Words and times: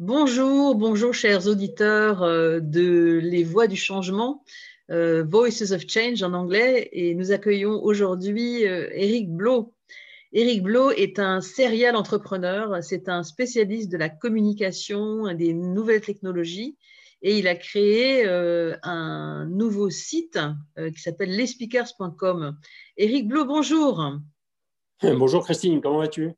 Bonjour, 0.00 0.76
bonjour 0.76 1.12
chers 1.12 1.46
auditeurs 1.46 2.22
euh, 2.22 2.58
de 2.58 3.20
Les 3.22 3.44
Voix 3.44 3.66
du 3.66 3.76
Changement, 3.76 4.42
euh, 4.90 5.22
Voices 5.24 5.72
of 5.72 5.82
Change 5.86 6.22
en 6.22 6.32
anglais, 6.32 6.88
et 6.92 7.14
nous 7.14 7.32
accueillons 7.32 7.84
aujourd'hui 7.84 8.62
Eric 8.62 9.28
euh, 9.28 9.30
Blo. 9.30 9.74
Eric 10.32 10.62
Blo 10.62 10.90
est 10.90 11.18
un 11.18 11.42
serial 11.42 11.96
entrepreneur, 11.96 12.82
c'est 12.82 13.10
un 13.10 13.22
spécialiste 13.22 13.92
de 13.92 13.98
la 13.98 14.08
communication, 14.08 15.34
des 15.34 15.52
nouvelles 15.52 16.00
technologies, 16.00 16.78
et 17.20 17.38
il 17.38 17.46
a 17.46 17.54
créé 17.54 18.24
un 18.24 19.44
nouveau 19.50 19.90
site 19.90 20.38
qui 20.78 20.98
s'appelle 20.98 21.36
lespeakers.com. 21.36 22.56
Eric 22.96 23.28
Blo, 23.28 23.44
bonjour. 23.44 24.02
Bonjour 25.02 25.44
Christine, 25.44 25.82
comment 25.82 25.98
vas-tu? 25.98 26.30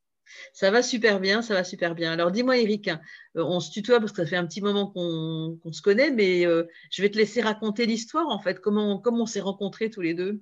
Ça 0.53 0.71
va 0.71 0.83
super 0.83 1.21
bien, 1.21 1.43
ça 1.43 1.55
va 1.55 1.65
super 1.65 1.95
bien. 1.95 2.13
Alors 2.13 2.31
dis-moi 2.31 2.59
Eric, 2.59 2.89
euh, 2.89 2.95
on 3.37 3.61
se 3.61 3.71
tutoie 3.71 4.01
parce 4.01 4.13
que 4.13 4.23
ça 4.23 4.29
fait 4.29 4.37
un 4.37 4.47
petit 4.47 4.61
moment 4.61 4.87
qu'on 4.87 5.73
se 5.73 5.83
connaît, 5.83 6.11
mais 6.11 6.47
euh, 6.47 6.65
je 6.91 7.03
vais 7.03 7.11
te 7.11 7.19
laisser 7.19 7.41
raconter 7.41 7.87
l'histoire 7.87 8.29
en 8.29 8.39
fait, 8.39 8.61
comment, 8.61 8.99
comment 8.99 9.23
on 9.23 9.27
s'est 9.27 9.41
rencontrés 9.41 9.91
tous 9.91 10.01
les 10.01 10.15
deux? 10.15 10.41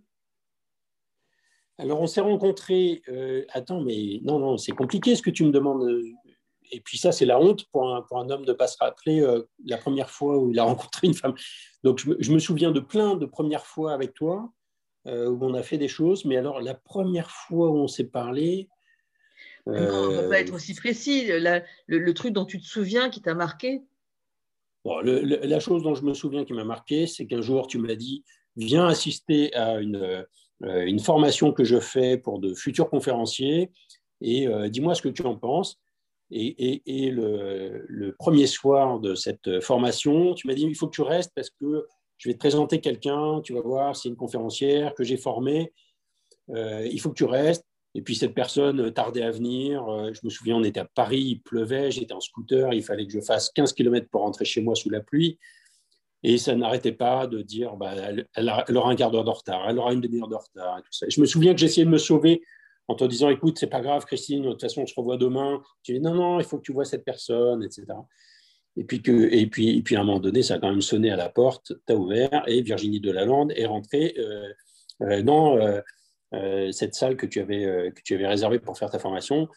Alors 1.78 2.00
on 2.00 2.06
s'est 2.06 2.20
rencontrés, 2.20 3.02
euh, 3.08 3.44
attends, 3.50 3.80
mais 3.80 4.20
non, 4.22 4.38
non, 4.38 4.58
c'est 4.58 4.72
compliqué 4.72 5.16
ce 5.16 5.22
que 5.22 5.30
tu 5.30 5.44
me 5.44 5.50
demandes. 5.50 5.88
Et 6.72 6.80
puis 6.80 6.98
ça, 6.98 7.10
c'est 7.10 7.24
la 7.24 7.40
honte 7.40 7.64
pour 7.72 7.92
un, 7.92 8.02
pour 8.02 8.18
un, 8.18 8.30
homme 8.30 8.44
de 8.44 8.52
ne 8.52 8.56
pas 8.56 8.68
se 8.68 8.76
rappeler 8.78 9.26
la 9.64 9.76
première 9.76 10.10
fois 10.10 10.38
où 10.38 10.50
il 10.50 10.58
a 10.58 10.64
rencontré 10.64 11.06
une 11.06 11.14
femme. 11.14 11.34
Donc 11.82 11.98
je 11.98 12.10
me, 12.10 12.16
je 12.20 12.32
me 12.32 12.38
souviens 12.38 12.70
de 12.70 12.80
plein 12.80 13.16
de 13.16 13.26
premières 13.26 13.66
fois 13.66 13.92
avec 13.92 14.14
toi 14.14 14.52
où 15.06 15.38
on 15.40 15.54
a 15.54 15.62
fait 15.62 15.78
des 15.78 15.88
choses, 15.88 16.26
mais 16.26 16.36
alors 16.36 16.60
la 16.60 16.74
première 16.74 17.30
fois 17.30 17.70
où 17.70 17.76
on 17.76 17.88
s'est 17.88 18.04
parlé, 18.04 18.68
non, 19.66 19.74
on 19.74 20.10
ne 20.10 20.20
peut 20.20 20.28
pas 20.28 20.40
être 20.40 20.54
aussi 20.54 20.74
précis. 20.74 21.28
le, 21.28 22.12
truc 22.12 22.32
dont 22.32 22.44
tu 22.44 22.60
te 22.60 22.66
souviens 22.66 23.10
qui 23.10 23.20
t'a 23.20 23.34
marqué? 23.34 23.82
La 24.84 25.60
chose 25.60 25.82
dont 25.82 25.94
je 25.94 26.02
me 26.02 26.14
souviens 26.14 26.44
qui 26.44 26.52
m'a 26.52 26.64
marqué, 26.64 27.06
c'est 27.06 27.26
qu'un 27.26 27.42
jour, 27.42 27.66
tu 27.66 27.78
m'as 27.78 27.94
dit 27.94 28.24
Viens 28.56 28.86
assister 28.86 29.54
à 29.54 29.78
une, 29.78 30.24
euh, 30.64 30.84
une, 30.84 30.98
formation 30.98 31.52
que 31.52 31.64
je 31.64 31.78
fais 31.78 32.18
pour 32.18 32.40
de 32.40 32.52
futurs 32.52 32.90
conférenciers 32.90 33.70
et 34.20 34.48
euh, 34.48 34.68
dis-moi 34.68 34.94
ce 34.94 35.02
que 35.02 35.08
tu 35.08 35.22
en 35.22 35.36
penses. 35.36 35.78
Et, 36.32 36.82
et, 36.86 37.10
le, 37.10 37.84
le, 37.88 38.14
premier 38.14 38.46
soir 38.46 39.00
de 39.00 39.16
cette 39.16 39.60
formation, 39.60 40.34
tu 40.34 40.46
m'as 40.46 40.54
dit 40.54 40.62
Il 40.62 40.76
faut 40.76 40.86
que 40.86 40.94
tu 40.94 41.02
restes 41.02 41.32
parce 41.34 41.50
que 41.50 41.86
je 42.18 42.28
vais 42.28 42.34
te 42.34 42.38
présenter 42.38 42.80
quelqu'un, 42.80 43.40
tu 43.40 43.54
vas 43.54 43.62
voir, 43.62 43.96
c'est 43.96 44.10
une 44.10 44.16
conférencière 44.16 44.94
que 44.94 45.02
j'ai 45.02 45.16
formée. 45.16 45.72
Euh, 46.50 46.86
il 46.90 47.00
faut 47.00 47.08
que 47.08 47.14
tu 47.14 47.24
restes. 47.24 47.64
Et 47.94 48.02
puis 48.02 48.14
cette 48.14 48.34
personne 48.34 48.92
tardait 48.92 49.22
à 49.22 49.30
venir. 49.30 49.86
Euh, 49.88 50.12
je 50.12 50.20
me 50.24 50.30
souviens, 50.30 50.56
on 50.56 50.62
était 50.62 50.80
à 50.80 50.84
Paris, 50.84 51.20
il 51.20 51.42
pleuvait, 51.42 51.90
j'étais 51.90 52.12
en 52.12 52.20
scooter, 52.20 52.72
il 52.72 52.82
fallait 52.82 53.06
que 53.06 53.12
je 53.12 53.20
fasse 53.20 53.50
15 53.50 53.72
km 53.72 54.08
pour 54.10 54.22
rentrer 54.22 54.44
chez 54.44 54.62
moi 54.62 54.74
sous 54.74 54.90
la 54.90 55.00
pluie. 55.00 55.38
Et 56.22 56.38
ça 56.38 56.54
n'arrêtait 56.54 56.92
pas 56.92 57.26
de 57.26 57.40
dire, 57.42 57.76
bah, 57.76 57.94
elle, 58.34 58.76
aura 58.76 58.90
un 58.90 58.96
quart 58.96 59.10
d'heure 59.10 59.24
de 59.24 59.30
retard, 59.30 59.68
elle 59.68 59.78
aura 59.78 59.92
une 59.92 60.02
demi-heure 60.02 60.28
de 60.28 60.34
retard. 60.34 60.82
Je 61.08 61.20
me 61.20 61.26
souviens 61.26 61.54
que 61.54 61.60
j'essayais 61.60 61.86
de 61.86 61.90
me 61.90 61.98
sauver 61.98 62.42
en 62.88 62.94
te 62.94 63.04
disant, 63.04 63.30
écoute, 63.30 63.58
c'est 63.58 63.68
pas 63.68 63.80
grave, 63.80 64.04
Christine, 64.04 64.42
de 64.42 64.50
toute 64.50 64.60
façon, 64.60 64.82
on 64.82 64.86
se 64.86 64.94
revoit 64.94 65.16
demain. 65.16 65.62
Tu 65.82 65.94
dis, 65.94 66.00
non, 66.00 66.14
non, 66.14 66.40
il 66.40 66.44
faut 66.44 66.58
que 66.58 66.62
tu 66.62 66.72
vois 66.72 66.84
cette 66.84 67.04
personne, 67.04 67.62
etc. 67.62 67.86
Et 68.76 68.84
puis, 68.84 69.00
que, 69.00 69.32
et, 69.32 69.46
puis, 69.46 69.78
et 69.78 69.82
puis 69.82 69.96
à 69.96 70.00
un 70.00 70.04
moment 70.04 70.20
donné, 70.20 70.42
ça 70.42 70.54
a 70.54 70.58
quand 70.58 70.70
même 70.70 70.82
sonné 70.82 71.10
à 71.10 71.16
la 71.16 71.28
porte, 71.28 71.72
tu 71.86 71.92
as 71.92 71.96
ouvert, 71.96 72.42
et 72.46 72.60
Virginie 72.62 73.00
Delalande 73.00 73.52
est 73.56 73.66
rentrée. 73.66 74.14
Euh, 74.18 74.48
euh, 75.02 75.22
non, 75.22 75.58
euh, 75.58 75.80
cette 76.72 76.94
salle 76.94 77.16
que 77.16 77.26
tu, 77.26 77.40
avais, 77.40 77.64
euh, 77.64 77.90
que 77.90 78.02
tu 78.02 78.14
avais 78.14 78.26
réservée 78.26 78.58
pour 78.58 78.78
faire 78.78 78.90
ta 78.90 78.98
formation. 78.98 79.48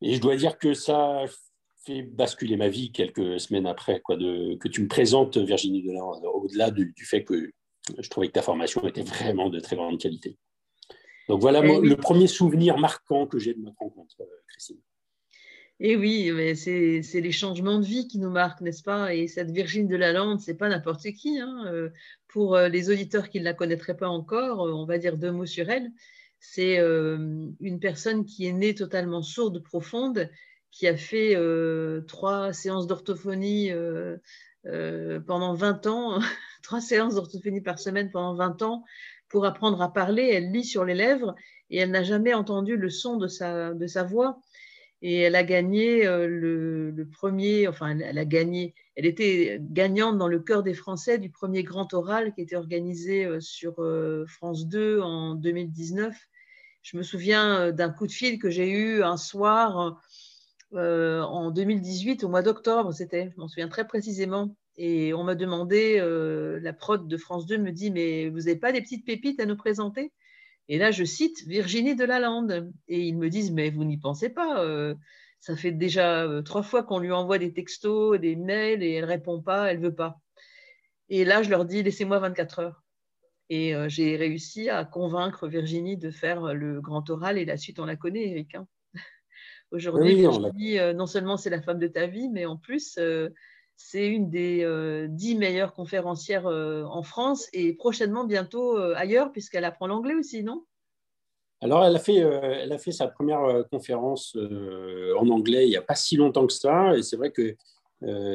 Et 0.00 0.14
je 0.14 0.20
dois 0.20 0.36
dire 0.36 0.58
que 0.58 0.74
ça 0.74 1.24
fait 1.84 2.02
basculer 2.02 2.56
ma 2.56 2.68
vie 2.68 2.92
quelques 2.92 3.38
semaines 3.40 3.66
après, 3.66 4.00
quoi, 4.00 4.16
de, 4.16 4.56
que 4.56 4.68
tu 4.68 4.82
me 4.82 4.88
présentes 4.88 5.36
Virginie 5.36 5.82
Delin, 5.82 6.02
au-delà 6.02 6.70
du, 6.70 6.94
fait 7.04 7.24
que 7.24 7.50
je 7.98 8.08
trouvais 8.08 8.28
que 8.28 8.32
ta 8.32 8.42
formation 8.42 8.86
était 8.86 9.02
vraiment 9.02 9.50
de 9.50 9.60
très 9.60 9.76
grande 9.76 10.00
qualité. 10.00 10.38
Donc 11.28 11.40
voilà 11.40 11.60
eh 11.64 11.80
le 11.80 11.96
premier 11.96 12.26
souvenir 12.26 12.76
marquant 12.78 13.26
que 13.26 13.38
j'ai 13.38 13.54
de 13.54 13.60
notre 13.60 13.78
rencontre, 13.78 14.14
euh, 14.20 14.24
Christine. 14.48 14.80
Et 15.80 15.96
oui, 15.96 16.30
c'est 16.54 17.20
les 17.20 17.32
changements 17.32 17.80
de 17.80 17.84
vie 17.84 18.06
qui 18.06 18.18
nous 18.18 18.30
marquent, 18.30 18.60
n'est-ce 18.60 18.82
pas? 18.82 19.12
Et 19.14 19.26
cette 19.26 19.50
Virginie 19.50 19.88
de 19.88 19.96
la 19.96 20.12
Lande, 20.12 20.40
c'est 20.40 20.54
pas 20.54 20.68
n'importe 20.68 21.02
qui. 21.12 21.40
Hein. 21.40 21.64
Euh, 21.66 21.90
pour 22.28 22.54
euh, 22.54 22.68
les 22.68 22.90
auditeurs 22.90 23.28
qui 23.28 23.40
ne 23.40 23.44
la 23.44 23.54
connaîtraient 23.54 23.96
pas 23.96 24.08
encore, 24.08 24.66
euh, 24.66 24.72
on 24.72 24.86
va 24.86 24.98
dire 24.98 25.16
deux 25.18 25.32
mots 25.32 25.46
sur 25.46 25.68
elle. 25.68 25.90
C'est 26.38 26.76
une 26.76 27.78
personne 27.80 28.26
qui 28.26 28.46
est 28.46 28.52
née 28.52 28.74
totalement 28.74 29.22
sourde 29.22 29.62
profonde, 29.62 30.28
qui 30.70 30.86
a 30.86 30.94
fait 30.94 31.38
trois 32.06 32.52
séances 32.52 32.86
d'orthophonie 32.86 33.70
pendant 35.26 35.54
20 35.54 35.86
ans, 35.86 36.20
trois 36.62 36.82
séances 36.82 37.14
d'orthophonie 37.14 37.62
par 37.62 37.78
semaine 37.78 38.10
pendant 38.10 38.34
20 38.34 38.60
ans 38.60 38.84
pour 39.30 39.46
apprendre 39.46 39.80
à 39.80 39.90
parler. 39.90 40.28
Elle 40.34 40.52
lit 40.52 40.64
sur 40.64 40.84
les 40.84 40.92
lèvres 40.92 41.34
et 41.70 41.78
elle 41.78 41.90
n'a 41.90 42.02
jamais 42.02 42.34
entendu 42.34 42.76
le 42.76 42.90
son 42.90 43.16
de 43.16 43.26
sa, 43.26 43.72
de 43.72 43.86
sa 43.86 44.02
voix 44.02 44.38
et 45.02 45.20
elle 45.20 45.36
a 45.36 45.44
gagné 45.44 46.06
euh, 46.06 46.26
le, 46.26 47.08
premier, 47.12 47.68
enfin 47.68 47.98
elle, 47.98 48.18
a 48.18 48.24
gagné, 48.24 48.74
elle 48.96 49.06
était 49.06 49.58
gagnante 49.60 50.16
dans 50.18 50.28
le 50.28 50.40
cœur 50.40 50.62
des 50.62 50.74
Français 50.74 51.18
du 51.18 51.30
premier 51.30 51.62
grand 51.62 51.92
oral 51.92 52.34
qui 52.34 52.40
était 52.40 52.56
organisé 52.56 53.24
euh, 53.24 53.38
sur 53.38 53.82
euh, 53.82 54.24
France 54.26 54.66
2 54.66 55.00
en 55.00 55.34
2019. 55.34 56.16
Je 56.82 56.96
me 56.96 57.02
souviens 57.02 57.72
d'un 57.72 57.90
coup 57.90 58.06
de 58.06 58.12
fil 58.12 58.38
que 58.38 58.50
j'ai 58.50 58.70
eu 58.70 59.02
un 59.02 59.16
soir 59.16 59.98
en 60.72 61.50
2018, 61.50 62.24
au 62.24 62.28
mois 62.28 62.42
d'octobre, 62.42 62.92
c'était, 62.92 63.30
je 63.34 63.40
m'en 63.40 63.48
souviens 63.48 63.68
très 63.68 63.86
précisément. 63.86 64.54
Et 64.76 65.14
on 65.14 65.24
m'a 65.24 65.34
demandé, 65.34 65.98
la 66.60 66.72
prod 66.74 67.08
de 67.08 67.16
France 67.16 67.46
2 67.46 67.56
me 67.56 67.72
dit, 67.72 67.90
mais 67.90 68.28
vous 68.28 68.40
n'avez 68.40 68.56
pas 68.56 68.70
des 68.70 68.82
petites 68.82 69.06
pépites 69.06 69.40
à 69.40 69.46
nous 69.46 69.56
présenter? 69.56 70.12
Et 70.68 70.78
là, 70.78 70.90
je 70.90 71.04
cite 71.04 71.46
Virginie 71.46 71.94
de 71.94 72.04
Lalande. 72.04 72.72
Et 72.88 73.00
ils 73.00 73.16
me 73.16 73.28
disent, 73.28 73.52
mais 73.52 73.70
vous 73.70 73.84
n'y 73.84 73.98
pensez 73.98 74.30
pas. 74.30 74.62
Euh, 74.62 74.94
ça 75.40 75.56
fait 75.56 75.72
déjà 75.72 76.22
euh, 76.22 76.42
trois 76.42 76.62
fois 76.62 76.82
qu'on 76.82 76.98
lui 76.98 77.12
envoie 77.12 77.38
des 77.38 77.52
textos, 77.52 78.18
des 78.18 78.36
mails, 78.36 78.82
et 78.82 78.92
elle 78.92 79.04
répond 79.04 79.42
pas, 79.42 79.70
elle 79.70 79.80
veut 79.80 79.94
pas. 79.94 80.18
Et 81.10 81.24
là, 81.24 81.42
je 81.42 81.50
leur 81.50 81.66
dis, 81.66 81.82
laissez-moi 81.82 82.18
24 82.18 82.58
heures. 82.60 82.82
Et 83.50 83.74
euh, 83.74 83.90
j'ai 83.90 84.16
réussi 84.16 84.70
à 84.70 84.86
convaincre 84.86 85.48
Virginie 85.48 85.98
de 85.98 86.10
faire 86.10 86.54
le 86.54 86.80
grand 86.80 87.08
oral, 87.10 87.36
et 87.36 87.44
la 87.44 87.58
suite, 87.58 87.78
on 87.78 87.84
la 87.84 87.96
connaît, 87.96 88.30
Eric. 88.30 88.54
Hein. 88.54 88.66
Aujourd'hui, 89.70 90.14
Virginie, 90.14 90.78
non 90.94 91.06
seulement 91.06 91.36
c'est 91.36 91.50
la 91.50 91.60
femme 91.60 91.78
de 91.78 91.88
ta 91.88 92.06
vie, 92.06 92.30
mais 92.30 92.46
en 92.46 92.56
plus, 92.56 92.98
c'est 93.76 94.06
une 94.06 94.30
des 94.30 94.62
euh, 94.64 95.06
dix 95.08 95.34
meilleures 95.34 95.72
conférencières 95.72 96.46
euh, 96.46 96.84
en 96.84 97.02
France 97.02 97.48
et 97.52 97.72
prochainement 97.72 98.24
bientôt 98.24 98.78
euh, 98.78 98.94
ailleurs, 98.96 99.32
puisqu'elle 99.32 99.64
apprend 99.64 99.86
l'anglais 99.86 100.14
aussi, 100.14 100.42
non? 100.42 100.64
Alors, 101.60 101.84
elle 101.84 101.96
a 101.96 101.98
fait, 101.98 102.16
elle 102.16 102.72
a 102.72 102.78
fait 102.78 102.92
sa 102.92 103.08
première 103.08 103.64
conférence 103.70 104.36
en 104.36 105.28
anglais 105.30 105.66
il 105.66 105.70
n'y 105.70 105.78
a 105.78 105.82
pas 105.82 105.94
si 105.94 106.16
longtemps 106.16 106.46
que 106.46 106.52
ça. 106.52 106.94
Et 106.94 107.02
c'est 107.02 107.16
vrai 107.16 107.30
que 107.30 107.56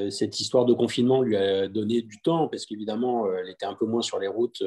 cette 0.10 0.40
histoire 0.40 0.66
de 0.66 0.74
confinement 0.74 1.22
lui 1.22 1.38
a 1.38 1.68
donné 1.68 2.02
du 2.02 2.20
temps, 2.22 2.48
parce 2.48 2.66
qu'évidemment, 2.66 3.32
elle 3.32 3.50
était 3.50 3.68
un 3.68 3.76
peu 3.76 3.86
moins 3.86 4.02
sur 4.02 4.18
les 4.18 4.28
routes 4.28 4.64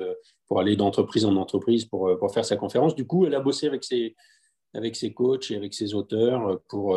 pour 0.47 0.61
aller 0.61 0.77
d'entreprise 0.77 1.25
en 1.25 1.35
entreprise 1.35 1.87
pour, 1.87 2.17
pour 2.21 2.33
faire 2.33 2.45
sa 2.45 2.57
conférence. 2.57 2.95
Du 2.95 3.05
coup, 3.05 3.27
elle 3.27 3.35
a 3.35 3.41
bossé 3.41 3.67
avec 3.67 3.83
ses, 3.83 4.15
avec 4.75 4.95
ses 4.95 5.13
coachs 5.13 5.51
et 5.51 5.57
avec 5.57 5.75
ses 5.75 5.95
auteurs 5.95 6.61
pour 6.69 6.97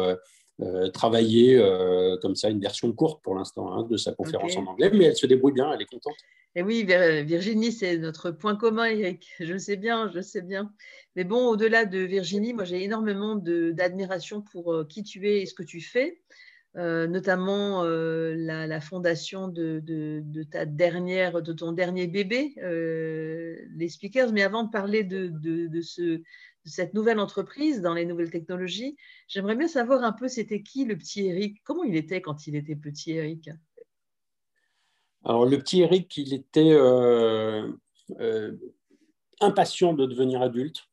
travailler 0.94 1.58
euh, 1.58 2.18
comme 2.22 2.36
ça 2.36 2.50
une 2.50 2.60
version 2.60 2.92
courte 2.94 3.22
pour 3.24 3.36
l'instant 3.36 3.74
hein, 3.74 3.84
de 3.90 3.98
sa 3.98 4.14
conférence 4.14 4.56
en 4.56 4.66
anglais, 4.66 4.90
mais 4.94 5.06
elle 5.06 5.16
se 5.16 5.26
débrouille 5.26 5.54
bien, 5.54 5.72
elle 5.74 5.82
est 5.82 5.86
contente. 5.86 6.16
Et 6.58 6.62
oui, 6.62 6.86
Virginie, 6.86 7.74
c'est 7.74 7.98
notre 7.98 8.32
point 8.32 8.56
commun, 8.56 8.86
Eric. 8.86 9.28
Je 9.42 9.58
sais 9.58 9.76
bien, 9.76 10.10
je 10.14 10.22
sais 10.22 10.42
bien. 10.42 10.72
Mais 11.18 11.26
bon, 11.26 11.50
au-delà 11.50 11.84
de 11.84 12.00
Virginie, 12.00 12.54
moi 12.54 12.64
j'ai 12.64 12.82
énormément 12.84 13.36
d'admiration 13.36 14.42
pour 14.42 14.74
euh, 14.74 14.86
qui 14.86 15.04
tu 15.04 15.28
es 15.28 15.42
et 15.42 15.46
ce 15.46 15.54
que 15.54 15.64
tu 15.64 15.82
fais. 15.82 16.22
notamment 16.76 17.84
la, 17.84 18.82
fondation 18.82 19.50
de, 19.50 19.82
de, 19.84 20.44
ta 20.44 20.66
dernière, 20.66 21.42
de 21.42 21.52
ton 21.52 21.74
dernier 21.74 22.08
bébé, 22.08 22.54
les 22.62 23.90
speakers. 23.90 24.32
Mais 24.32 24.44
avant 24.44 24.64
de 24.64 24.72
parler 24.72 25.04
de, 25.04 25.28
de 25.28 25.82
ce, 25.82 26.22
cette 26.66 26.94
nouvelle 26.94 27.20
entreprise 27.20 27.82
dans 27.82 27.94
les 27.94 28.06
nouvelles 28.06 28.32
technologies. 28.32 28.98
J'aimerais 29.28 29.56
bien 29.56 29.68
savoir 29.68 30.04
un 30.04 30.12
peu, 30.12 30.28
c'était 30.28 30.62
qui 30.62 30.86
le 30.86 30.98
petit 30.98 31.28
Eric? 31.28 31.62
Comment 31.64 31.84
il 31.84 31.96
était 31.96 32.22
quand 32.22 32.48
il 32.48 32.56
était 32.56 32.76
petit, 32.76 33.12
Eric? 33.12 33.50
Alors, 35.24 35.46
le 35.46 35.58
petit 35.58 35.82
Eric, 35.82 36.18
il 36.18 36.34
était 36.34 36.72
euh, 36.72 37.68
euh, 38.20 38.52
impatient 39.42 39.94
de 39.94 40.06
devenir 40.06 40.42
adulte. 40.42 40.84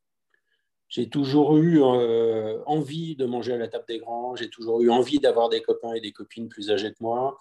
J'ai 0.89 1.09
toujours 1.09 1.57
eu 1.57 1.83
euh, 1.83 2.63
envie 2.67 3.17
de 3.17 3.25
manger 3.25 3.55
à 3.55 3.57
la 3.57 3.69
table 3.69 3.85
des 3.89 3.99
grands, 3.99 4.37
j'ai 4.37 4.51
toujours 4.51 4.83
eu 4.83 4.91
envie 4.91 5.19
d'avoir 5.19 5.49
des 5.49 5.63
copains 5.63 5.95
et 5.95 6.01
des 6.01 6.13
copines 6.13 6.51
plus 6.51 6.71
âgés 6.71 6.91
que 6.91 6.99
moi. 7.01 7.39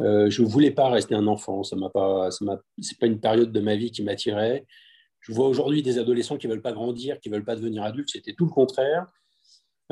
je 0.00 0.42
ne 0.42 0.46
voulais 0.46 0.70
pas 0.70 0.90
rester 0.90 1.14
un 1.14 1.26
enfant, 1.26 1.62
ce 1.62 1.74
n'est 1.74 1.88
pas, 1.88 2.28
pas 2.28 3.06
une 3.06 3.20
période 3.20 3.52
de 3.52 3.60
ma 3.60 3.74
vie 3.74 3.90
qui 3.90 4.02
m'attirait. 4.02 4.66
Je 5.20 5.32
vois 5.32 5.48
aujourd'hui 5.48 5.82
des 5.82 5.98
adolescents 5.98 6.36
qui 6.36 6.46
ne 6.48 6.52
veulent 6.52 6.62
pas 6.62 6.72
grandir, 6.72 7.20
qui 7.20 7.28
ne 7.28 7.34
veulent 7.34 7.44
pas 7.44 7.56
devenir 7.56 7.82
adultes. 7.82 8.10
C'était 8.10 8.32
tout 8.32 8.46
le 8.46 8.50
contraire. 8.50 9.06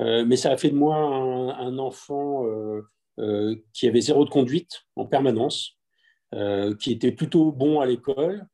Euh, 0.01 0.25
mais 0.25 0.37
ça 0.37 0.51
a 0.51 0.57
fait 0.57 0.71
de 0.71 0.77
moi 0.77 0.97
un, 0.97 1.79
enfant 1.79 2.47
euh, 2.47 3.57
qui 3.73 3.89
avait 3.89 4.01
zéro 4.01 4.25
de 4.25 4.31
conduite 4.31 4.85
en 4.97 5.07
permanence, 5.07 5.77
qui 6.79 6.93
était 6.93 7.13
plutôt 7.13 7.53
bon 7.53 7.81
à 7.81 7.87
l'école 7.87 8.47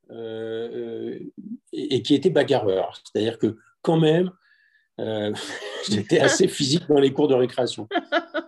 et, 1.72 2.02
qui 2.02 2.14
était 2.14 2.30
bagarreur. 2.30 2.96
C'est-à-dire 3.04 3.38
que 3.38 3.58
quand 3.82 3.98
même, 3.98 4.30
j'étais 5.90 6.20
assez 6.20 6.48
physique 6.48 6.86
dans 6.88 7.00
les 7.00 7.12
cours 7.12 7.28
de 7.28 7.34
récréation. 7.34 7.88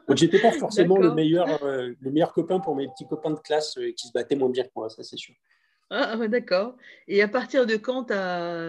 Donc, 0.08 0.16
j'étais 0.16 0.40
pas 0.40 0.52
forcément 0.52 0.96
le 0.96 1.12
meilleur, 1.12 1.48
le 1.64 2.10
meilleur 2.10 2.32
copain 2.32 2.60
pour 2.60 2.76
mes 2.76 2.88
petits 2.88 3.06
copains 3.06 3.32
de 3.32 3.40
classe 3.40 3.74
qui 3.96 4.06
se 4.06 4.12
battaient 4.12 4.36
moins 4.36 4.48
bien 4.48 4.64
que 4.64 4.70
moi, 4.74 4.88
ça 4.88 5.02
c'est 5.02 5.18
sûr. 5.18 5.34
Ah, 5.90 6.16
d'accord. 6.26 6.76
Et 7.06 7.22
à 7.22 7.28
partir 7.28 7.64
de 7.64 7.76
quand 7.76 8.04
ta, 8.04 8.60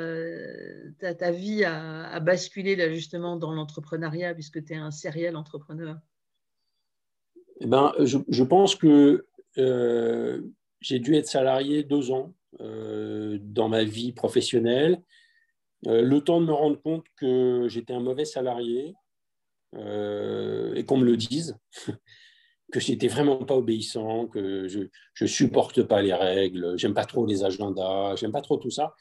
vie 1.31 1.63
a, 1.63 2.19
basculé 2.19 2.75
là, 2.75 2.93
justement 2.93 3.37
dans 3.37 3.51
l'entrepreneuriat, 3.51 4.35
puisque 4.35 4.63
tu 4.63 4.73
es 4.73 4.75
un 4.75 4.91
serial 4.91 5.35
entrepreneur? 5.35 5.97
Eh 7.59 7.65
ben, 7.65 7.91
je, 7.99 8.43
pense 8.43 8.75
que 8.75 9.25
euh, 9.57 10.41
j'ai 10.79 10.99
dû 10.99 11.15
être 11.15 11.27
salarié 11.27 11.83
deux 11.83 12.11
ans 12.11 12.35
euh, 12.59 13.39
dans 13.41 13.67
ma 13.67 13.83
vie 13.83 14.11
professionnelle. 14.11 15.01
Euh, 15.87 16.03
le 16.03 16.21
temps 16.21 16.39
de 16.39 16.45
me 16.45 16.53
rendre 16.53 16.79
compte 16.79 17.05
que 17.15 17.67
j'étais 17.67 17.93
un 17.93 17.99
mauvais 17.99 18.25
salarié 18.25 18.93
et 19.75 20.85
qu'on 20.85 20.97
me 20.97 21.05
le 21.05 21.17
dise. 21.17 21.57
Que 22.71 22.79
j'étais 22.79 23.07
vraiment 23.07 23.37
pas 23.37 23.55
obéissant, 23.55 24.27
que 24.27 24.67
je 24.67 24.87
ne 25.21 25.27
supporte 25.27 25.83
pas 25.83 26.01
les 26.01 26.13
règles, 26.13 26.77
j'aime 26.77 26.93
pas 26.93 27.05
trop 27.05 27.25
les 27.25 27.43
agendas, 27.43 28.15
j'aime 28.15 28.31
pas 28.31 28.41
trop 28.41 28.57
tout 28.57 28.69
ça. 28.69 28.93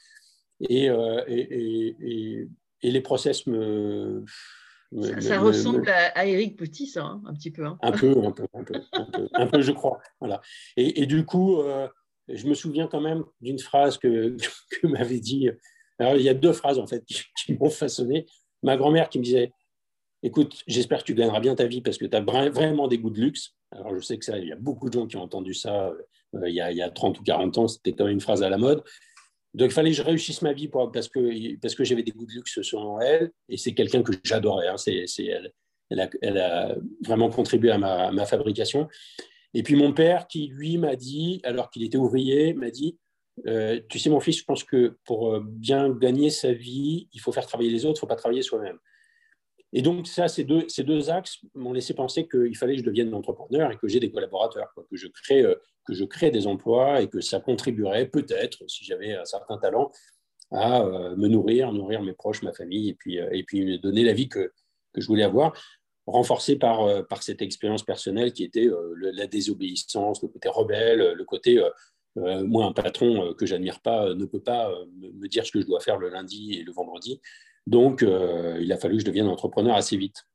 Et, 0.61 0.89
euh, 0.89 1.23
et, 1.27 1.95
et, 1.99 2.47
et, 2.81 2.91
les 2.91 3.01
process 3.01 3.45
me. 3.45 4.23
ça, 5.19 5.39
ressemble 5.39 5.87
à, 5.89 6.25
Eric 6.25 6.57
Petit, 6.57 6.87
ça, 6.87 7.03
hein, 7.03 7.21
un 7.25 7.33
petit 7.33 7.51
peu, 7.51 7.65
hein. 7.65 7.77
un 7.81 7.91
peu. 7.91 8.09
Un 8.23 8.31
peu, 8.31 8.47
un 8.53 8.63
peu, 8.63 9.29
un 9.33 9.47
peu, 9.47 9.61
je 9.61 9.71
crois. 9.71 9.99
Voilà. 10.19 10.41
Et, 10.77 11.05
du 11.05 11.25
coup, 11.25 11.61
euh, 11.61 11.87
je 12.29 12.47
me 12.47 12.55
souviens 12.55 12.87
quand 12.87 13.01
même 13.01 13.23
d'une 13.41 13.59
phrase 13.59 13.97
que, 13.97 14.35
que 14.81 14.87
m'avait 14.87 15.19
dit. 15.19 15.49
Alors, 15.99 16.15
il 16.15 16.23
y 16.23 16.29
a 16.29 16.33
deux 16.33 16.53
phrases 16.53 16.79
en 16.79 16.87
fait 16.87 17.03
qui, 17.05 17.21
qui 17.45 17.53
m'ont 17.53 17.69
façonné. 17.69 18.25
Ma 18.63 18.77
grand-mère 18.77 19.09
qui 19.09 19.19
me 19.19 19.23
disait 19.23 19.51
Écoute, 20.23 20.63
j'espère 20.65 20.99
que 20.99 21.03
tu 21.03 21.13
gagneras 21.13 21.39
bien 21.39 21.55
ta 21.55 21.67
vie 21.67 21.81
parce 21.81 21.97
que 21.97 22.05
tu 22.05 22.15
as 22.15 22.21
vraiment 22.21 22.87
des 22.87 22.97
goûts 22.97 23.11
de 23.11 23.21
luxe. 23.21 23.56
Alors, 23.71 23.95
je 23.95 24.01
sais 24.01 24.17
que 24.17 24.25
ça, 24.25 24.37
il 24.37 24.47
y 24.47 24.51
a 24.51 24.55
beaucoup 24.55 24.89
de 24.89 24.93
gens 24.93 25.07
qui 25.07 25.17
ont 25.17 25.23
entendu 25.23 25.53
ça 25.53 25.93
euh, 26.35 26.49
il, 26.49 26.55
y 26.55 26.81
a, 26.81 26.89
30 26.89 27.19
ou 27.19 27.23
40 27.23 27.57
ans, 27.57 27.67
c'était 27.67 27.93
quand 27.93 28.05
même 28.05 28.13
une 28.13 28.21
phrase 28.21 28.43
à 28.43 28.49
la 28.49 28.57
mode. 28.57 28.83
Donc, 29.53 29.71
il 29.71 29.73
fallait 29.73 29.91
que 29.91 29.95
je 29.95 30.03
réussisse 30.03 30.41
ma 30.41 30.53
vie 30.53 30.67
parce 30.67 31.07
que, 31.07 31.55
parce 31.59 31.73
que 31.73 31.83
j'avais 31.83 32.03
des 32.03 32.11
goûts 32.11 32.25
de 32.25 32.33
luxe 32.33 32.61
selon 32.61 32.99
elle. 32.99 33.31
Et 33.49 33.57
c'est 33.57 33.73
quelqu'un 33.73 34.03
que 34.03 34.13
j'adorais. 34.23 34.67
Hein. 34.67 34.77
C'est, 34.77 35.05
elle, 35.19 35.51
elle, 35.89 36.37
a, 36.37 36.75
vraiment 37.03 37.29
contribué 37.29 37.71
à 37.71 37.77
ma, 37.77 38.25
fabrication. 38.25 38.87
Et 39.53 39.63
puis, 39.63 39.75
mon 39.75 39.93
père, 39.93 40.27
qui 40.27 40.47
lui 40.47 40.77
m'a 40.77 40.95
dit, 40.95 41.41
alors 41.43 41.69
qu'il 41.69 41.83
était 41.83 41.97
ouvrier, 41.97 42.53
m'a 42.53 42.69
dit 42.69 42.97
euh, 43.47 43.79
Tu 43.89 43.99
sais, 43.99 44.09
mon 44.09 44.19
fils, 44.19 44.39
je 44.39 44.43
pense 44.43 44.63
que 44.63 44.97
pour 45.05 45.33
euh, 45.33 45.43
bien 45.43 45.89
gagner 45.89 46.29
sa 46.29 46.53
vie, 46.53 47.07
il 47.13 47.19
faut 47.19 47.31
faire 47.31 47.47
travailler 47.47 47.71
les 47.71 47.85
autres, 47.85 47.95
il 47.95 47.97
ne 47.97 48.01
faut 48.01 48.07
pas 48.07 48.15
travailler 48.15 48.43
soi-même. 48.43 48.77
Et 49.73 49.81
donc, 49.81 50.07
ça, 50.07 50.27
ces 50.27 50.43
deux, 50.43 51.09
axes 51.09 51.39
m'ont 51.53 51.73
laissé 51.73 51.93
penser 51.93 52.27
qu'il 52.27 52.55
fallait 52.55 52.75
que 52.75 52.81
je 52.81 52.85
devienne 52.85 53.13
entrepreneur 53.13 53.71
et 53.71 53.77
que 53.77 53.87
j'ai 53.87 53.99
des 53.99 54.11
collaborateurs, 54.11 54.73
que, 54.75 54.95
je 54.95 55.07
crée, 55.07 55.43
euh, 55.43 55.55
que 55.85 55.93
je 55.93 56.05
crée 56.05 56.31
des 56.31 56.47
emplois 56.47 57.01
et 57.01 57.09
que 57.09 57.19
ça 57.19 57.39
contribuerait 57.39 58.07
peut-être, 58.07 58.63
si 58.67 58.85
j'avais 58.85 59.13
un 59.13 59.25
certain 59.25 59.57
talent, 59.57 59.91
à 60.51 60.81
euh, 60.81 61.15
me 61.17 61.27
nourrir, 61.27 61.73
nourrir 61.73 62.01
mes 62.01 62.13
proches, 62.13 62.43
ma 62.43 62.53
famille, 62.53 62.89
et 62.89 62.93
puis, 62.93 63.19
euh, 63.19 63.29
et 63.31 63.43
puis 63.43 63.77
donner 63.79 64.03
la 64.03 64.13
vie 64.13 64.29
que, 64.29 64.53
que 64.93 65.01
je 65.01 65.07
voulais 65.07 65.23
avoir, 65.23 65.53
renforcée 66.05 66.55
par, 66.55 67.05
par 67.07 67.21
cette 67.21 67.41
expérience 67.41 67.83
personnelle 67.83 68.31
qui 68.31 68.45
était 68.45 68.69
la 68.95 69.27
désobéissance, 69.27 70.21
le 70.21 70.29
côté 70.29 70.47
rebelle, 70.47 71.11
le 71.11 71.23
côté 71.25 71.61
moi, 72.15 72.65
un 72.65 72.71
patron 72.71 73.33
que 73.33 73.45
j'admire 73.45 73.81
pas 73.81 74.13
ne 74.15 74.23
peut 74.23 74.39
pas 74.39 74.71
me 74.95 75.27
dire 75.27 75.45
ce 75.45 75.51
que 75.51 75.59
je 75.59 75.65
dois 75.65 75.81
faire 75.81 75.97
le 75.97 76.07
lundi 76.07 76.53
et 76.53 76.63
le 76.63 76.71
vendredi. 76.71 77.19
Donc, 77.67 78.01
euh, 78.01 78.57
il 78.61 78.71
a 78.71 78.77
fallu 78.77 78.95
que 78.95 79.01
je 79.01 79.05
devienne 79.05 79.27
entrepreneur 79.27 79.75
assez 79.75 79.97
vite. 79.97 80.25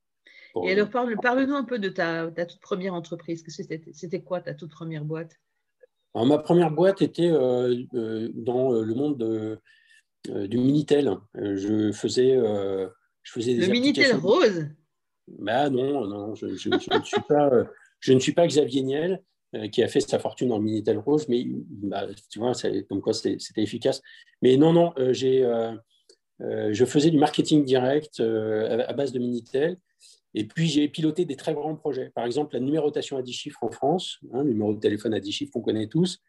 Et 0.63 0.71
alors, 0.71 0.87
parle, 0.91 1.15
parle-nous 1.19 1.55
un 1.55 1.63
peu 1.63 1.79
de 1.79 1.89
ta, 1.89 2.29
toute 2.29 2.61
première 2.61 2.93
entreprise. 2.93 3.43
C'était 3.91 4.21
quoi 4.21 4.39
ta 4.39 4.53
toute 4.53 4.69
première 4.69 5.03
boîte? 5.03 5.39
Ma 6.13 6.37
première 6.37 6.69
boîte 6.69 7.01
était 7.01 7.31
euh, 7.31 7.75
euh, 7.95 8.29
dans 8.35 8.71
le 8.71 8.93
monde 8.93 9.59
du 10.29 10.57
Minitel. 10.59 11.17
Je 11.33 11.91
faisais, 11.91 12.37
je 12.37 13.31
faisais 13.31 13.55
des 13.55 13.65
Le 13.65 13.71
Minitel 13.71 14.15
rose? 14.15 14.67
Bah, 15.27 15.71
Non, 15.71 16.05
non 16.05 16.35
je, 16.35 16.45
ne 16.45 16.55
suis 16.55 17.21
pas, 17.27 17.49
je 17.99 18.13
ne 18.13 18.19
suis 18.19 18.33
pas 18.33 18.45
Xavier 18.45 18.83
Niel 18.83 19.23
qui 19.71 19.81
a 19.81 19.87
fait 19.87 20.01
sa 20.01 20.19
fortune 20.19 20.49
dans 20.49 20.57
le 20.59 20.63
Minitel 20.63 20.99
Rose, 20.99 21.27
mais 21.29 21.45
bah, 21.47 22.05
tu 22.29 22.37
vois, 22.37 22.53
comme 22.87 23.01
quoi 23.01 23.13
c'était 23.13 23.39
efficace. 23.57 24.03
Mais 24.43 24.55
non, 24.55 24.71
non, 24.71 24.93
j'ai 25.11 25.43
je 26.39 26.85
faisais 26.85 27.09
du 27.09 27.17
marketing 27.17 27.63
direct 27.63 28.19
euh, 28.19 28.83
à 28.87 28.93
base 28.93 29.11
de 29.11 29.19
Minitel. 29.19 29.77
Et 30.35 30.45
puis, 30.45 30.67
j'ai 30.67 30.87
piloté 30.87 31.25
des 31.25 31.35
très 31.35 31.53
grands 31.53 31.75
projets. 31.75 32.11
Par 32.15 32.25
exemple, 32.25 32.55
la 32.55 32.59
numérotation 32.59 33.17
à 33.17 33.21
10 33.21 33.33
chiffres 33.33 33.63
en 33.63 33.69
France, 33.69 34.17
le 34.23 34.39
hein, 34.39 34.43
numéro 34.43 34.73
de 34.73 34.79
téléphone 34.79 35.13
à 35.13 35.19
10 35.19 35.31
chiffres 35.31 35.51
qu'on 35.51 35.61
connaît 35.61 35.87
tous, 35.87 36.19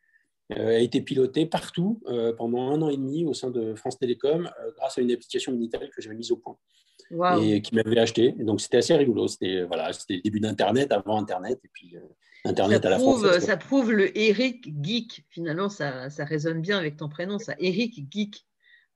euh, 0.58 0.76
a 0.76 0.78
été 0.78 1.00
piloté 1.00 1.46
partout 1.46 2.02
pendant 2.36 2.70
un 2.70 2.82
an 2.82 2.90
et 2.90 2.98
demi 2.98 3.24
au 3.24 3.32
sein 3.32 3.50
de 3.50 3.74
France 3.74 3.98
Télécom 3.98 4.50
grâce 4.76 4.98
à 4.98 5.00
une 5.00 5.10
application 5.10 5.52
Minitel 5.52 5.88
que 5.88 6.02
j'avais 6.02 6.16
mise 6.16 6.32
au 6.32 6.36
point 6.36 6.58
et 7.40 7.62
qui 7.62 7.74
m'avait 7.74 7.98
acheté. 7.98 8.32
donc, 8.32 8.60
c'était 8.60 8.78
assez 8.78 8.94
rigolo. 8.94 9.26
C'était 9.26 9.62
voilà, 9.62 9.90
le 9.90 10.20
début 10.20 10.40
d'Internet, 10.40 10.92
avant 10.92 11.18
Internet, 11.18 11.60
et 11.64 11.70
puis 11.72 11.96
Internet 12.44 12.82
ça 12.82 12.88
à 12.88 12.90
la 12.90 12.96
prouve, 12.98 13.38
Ça 13.40 13.56
prouve 13.56 13.92
le 13.92 14.16
Eric 14.18 14.70
Geek. 14.82 15.24
Finalement, 15.30 15.70
ça, 15.70 16.10
ça 16.10 16.24
résonne 16.24 16.60
bien 16.60 16.78
avec 16.78 16.96
ton 16.96 17.08
prénom, 17.08 17.38
ça. 17.38 17.54
Eric 17.58 18.04
Geek. 18.10 18.44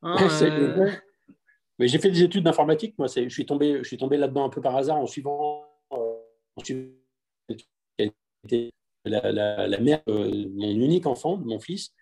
Hein, 0.03 0.17
euh, 0.43 0.91
Mais 1.79 1.89
j'ai 1.89 1.99
fait 1.99 2.11
des 2.11 2.23
études 2.23 2.45
d'informatique. 2.45 2.95
Moi, 2.99 3.09
je 3.09 3.29
suis 3.29 3.47
tombé, 3.47 3.79
je 3.79 3.85
suis 3.85 3.97
tombé 3.97 4.17
là-dedans 4.17 4.45
un 4.45 4.49
peu 4.49 4.61
par 4.61 4.77
hasard 4.77 4.97
en 4.97 5.06
suivant, 5.06 5.65
euh, 5.93 6.15
la, 9.05 9.81
mère 9.81 10.03
de 10.06 10.49
mon 10.55 10.71
unique 10.71 11.06
enfant, 11.06 11.37
mon 11.37 11.59
fils, 11.59 11.93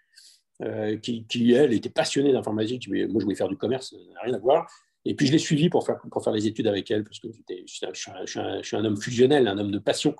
euh, 0.62 0.96
qui, 0.98 1.52
elle, 1.52 1.72
était 1.72 1.90
passionnée 1.90 2.32
d'informatique. 2.32 2.88
Moi, 2.88 3.06
je 3.20 3.24
voulais 3.24 3.36
faire 3.36 3.48
du 3.48 3.56
commerce, 3.56 3.90
ça 3.90 3.96
n'a 4.14 4.20
rien 4.22 4.34
à 4.34 4.38
voir. 4.38 4.66
Et 5.04 5.14
puis, 5.14 5.26
je 5.26 5.32
l'ai 5.32 5.38
suivi 5.38 5.68
pour 5.68 5.86
faire, 5.86 6.00
pour 6.10 6.24
faire 6.24 6.32
les 6.32 6.46
études 6.46 6.66
avec 6.66 6.90
elle, 6.90 7.04
parce 7.04 7.20
que 7.20 7.28
je, 7.30 7.86
je, 7.92 8.62
suis 8.62 8.76
un, 8.76 8.84
homme 8.84 8.96
fusionnel, 8.96 9.46
un 9.46 9.56
homme 9.58 9.70
de 9.70 9.78
passion. 9.78 10.16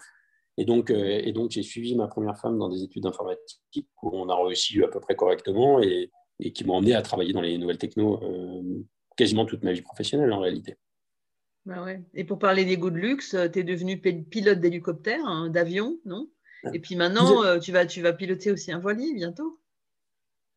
Et 0.58 0.64
donc, 0.64 0.90
et 0.90 1.32
donc 1.32 1.50
j'ai 1.50 1.62
suivi 1.62 1.94
ma 1.96 2.06
première 2.06 2.38
femme 2.38 2.56
dans 2.58 2.70
des 2.70 2.82
études 2.82 3.02
d'informatique 3.02 3.90
où 4.02 4.10
on 4.10 4.30
a 4.30 4.42
réussi 4.42 4.82
à 4.82 4.88
peu 4.88 5.00
près 5.00 5.14
correctement. 5.14 5.82
Et, 5.82 6.10
et 6.40 6.52
qui 6.52 6.64
m'ont 6.64 6.74
emmené 6.74 6.94
à 6.94 7.02
travailler 7.02 7.32
dans 7.32 7.40
les 7.40 7.58
nouvelles 7.58 7.78
techno 7.78 8.22
euh, 8.22 8.84
quasiment 9.16 9.46
toute 9.46 9.62
ma 9.64 9.72
vie 9.72 9.82
professionnelle 9.82 10.32
en 10.32 10.40
réalité. 10.40 10.76
Bah 11.64 11.82
ouais. 11.82 12.02
Et 12.14 12.24
pour 12.24 12.38
parler 12.38 12.64
des 12.64 12.76
goûts 12.76 12.90
de 12.90 12.98
luxe, 12.98 13.34
euh, 13.34 13.48
tu 13.48 13.60
es 13.60 13.64
devenu 13.64 13.98
pilote 13.98 14.60
d'hélicoptère, 14.60 15.24
hein, 15.24 15.48
d'avion, 15.48 15.98
non? 16.04 16.28
Et 16.72 16.80
puis 16.80 16.96
maintenant, 16.96 17.44
euh, 17.44 17.60
tu, 17.60 17.70
vas, 17.70 17.86
tu 17.86 18.02
vas 18.02 18.12
piloter 18.12 18.50
aussi 18.50 18.72
un 18.72 18.80
voilier 18.80 19.14
bientôt? 19.14 19.60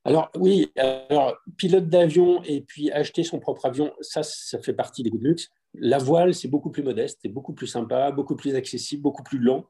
Alors 0.05 0.31
oui, 0.35 0.71
alors 0.75 1.37
pilote 1.55 1.87
d'avion 1.87 2.41
et 2.43 2.61
puis 2.61 2.89
acheter 2.91 3.23
son 3.23 3.39
propre 3.39 3.67
avion, 3.67 3.93
ça, 4.01 4.23
ça 4.23 4.59
fait 4.59 4.73
partie 4.73 5.03
des 5.03 5.11
goûts 5.11 5.19
de 5.19 5.27
luxe. 5.27 5.49
La 5.75 5.99
voile, 5.99 6.33
c'est 6.33 6.47
beaucoup 6.47 6.71
plus 6.71 6.81
modeste, 6.81 7.19
c'est 7.21 7.29
beaucoup 7.29 7.53
plus 7.53 7.67
sympa, 7.67 8.11
beaucoup 8.11 8.35
plus 8.35 8.55
accessible, 8.55 9.03
beaucoup 9.03 9.21
plus 9.21 9.37
lent. 9.37 9.67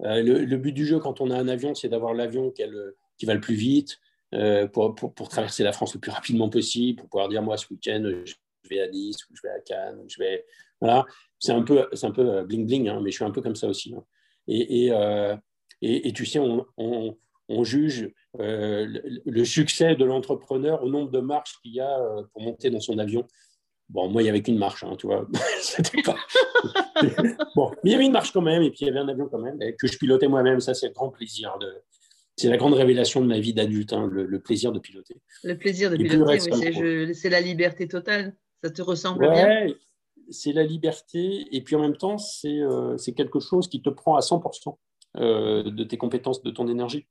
le, 0.00 0.56
but 0.56 0.72
du 0.72 0.86
jeu 0.86 1.00
quand 1.00 1.20
on 1.20 1.30
a 1.30 1.36
un 1.36 1.48
avion, 1.48 1.74
c'est 1.74 1.88
d'avoir 1.88 2.14
l'avion 2.14 2.52
qui 2.52 3.26
va 3.26 3.34
le 3.34 3.40
plus 3.40 3.56
vite, 3.56 3.98
euh, 4.34 4.66
pour, 4.66 4.94
traverser 5.28 5.62
la 5.62 5.72
France 5.72 5.94
le 5.94 6.00
plus 6.00 6.10
rapidement 6.10 6.48
possible, 6.48 7.00
pour 7.00 7.08
pouvoir 7.08 7.28
dire 7.28 7.42
moi 7.42 7.56
ce 7.56 7.66
week-end 7.70 8.02
je 8.24 8.34
vais 8.68 8.80
à 8.80 8.88
Nice 8.88 9.18
ou 9.30 9.36
je 9.36 9.42
vais 9.42 9.50
à 9.50 9.60
Cannes, 9.60 10.02
je 10.08 10.18
vais 10.18 10.44
voilà. 10.80 11.04
C'est 11.38 11.52
un 11.52 11.62
peu 11.62 11.86
c'est 11.92 12.06
un 12.06 12.10
peu 12.10 12.28
euh, 12.28 12.44
bling 12.44 12.66
bling, 12.66 12.88
hein, 12.88 13.00
mais 13.02 13.10
je 13.10 13.16
suis 13.16 13.24
un 13.24 13.30
peu 13.30 13.42
comme 13.42 13.54
ça 13.54 13.68
aussi. 13.68 13.94
Hein. 13.94 14.02
Et, 14.48 14.86
et, 14.86 14.92
euh, 14.92 15.36
et, 15.82 16.12
tu 16.12 16.26
sais, 16.26 16.38
on, 16.38 16.66
on, 16.76 17.64
juge 17.64 18.10
le, 18.38 19.44
succès 19.44 19.94
de 19.94 20.04
l'entrepreneur 20.04 20.82
au 20.82 20.88
nombre 20.88 21.10
de 21.10 21.20
marches 21.20 21.58
qu'il 21.62 21.74
y 21.74 21.80
a 21.80 21.98
pour 22.32 22.42
monter 22.42 22.70
dans 22.70 22.80
son 22.80 22.98
avion. 22.98 23.26
Bon, 23.88 24.08
moi, 24.08 24.22
il 24.22 24.24
n'y 24.24 24.30
avait 24.30 24.42
qu'une 24.42 24.58
marche, 24.58 24.84
hein, 24.84 24.96
tu 24.98 25.06
vois. 25.06 25.26
bon, 27.54 27.70
mais 27.82 27.90
il 27.90 27.92
y 27.92 27.94
avait 27.94 28.06
une 28.06 28.12
marche 28.12 28.32
quand 28.32 28.42
même, 28.42 28.62
et 28.62 28.70
puis 28.70 28.80
il 28.82 28.86
y 28.86 28.90
avait 28.90 28.98
un 28.98 29.08
avion 29.08 29.28
quand 29.28 29.38
même, 29.38 29.58
que 29.78 29.86
je 29.86 29.98
pilotais 29.98 30.28
moi-même. 30.28 30.60
Ça, 30.60 30.74
c'est 30.74 30.88
le 30.88 30.94
grand 30.94 31.10
plaisir 31.10 31.58
de, 31.58 31.82
c'est 32.36 32.48
la 32.48 32.56
grande 32.56 32.74
révélation 32.74 33.20
de 33.20 33.26
ma 33.26 33.38
vie 33.38 33.54
d'adulte, 33.54 33.92
hein, 33.92 34.08
le, 34.10 34.40
plaisir 34.40 34.72
de 34.72 34.80
piloter. 34.80 35.16
Le 35.44 35.56
plaisir 35.56 35.90
de 35.90 35.96
piloter, 35.96 37.14
c'est 37.14 37.30
la 37.30 37.40
liberté 37.40 37.86
totale. 37.86 38.34
Ça 38.62 38.70
te 38.70 38.82
ressemble 38.82 39.30
bien? 39.30 39.66
C'est 40.30 40.52
la 40.52 40.64
liberté, 40.64 41.46
et 41.52 41.62
puis 41.62 41.76
en 41.76 41.80
même 41.80 41.96
temps, 41.96 42.16
c'est 42.16 42.58
euh, 42.58 42.96
quelque 43.14 43.40
chose 43.40 43.68
qui 43.68 43.82
te 43.82 43.90
prend 43.90 44.16
à 44.16 44.20
100% 44.20 44.76
euh, 45.18 45.70
de 45.70 45.84
tes 45.84 45.98
compétences, 45.98 46.42
de 46.42 46.50
ton 46.50 46.66
énergie. 46.66 47.06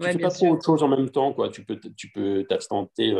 Tu 0.00 0.06
ne 0.06 0.12
fais 0.12 0.18
pas 0.18 0.30
trop 0.30 0.48
autre 0.48 0.64
chose 0.64 0.82
en 0.82 0.88
même 0.88 1.10
temps. 1.10 1.34
Quoi. 1.34 1.50
Tu 1.50 1.64
peux 1.64 1.78
tu 1.96 2.10
peux 2.10 2.44
t'abstenter 2.48 3.12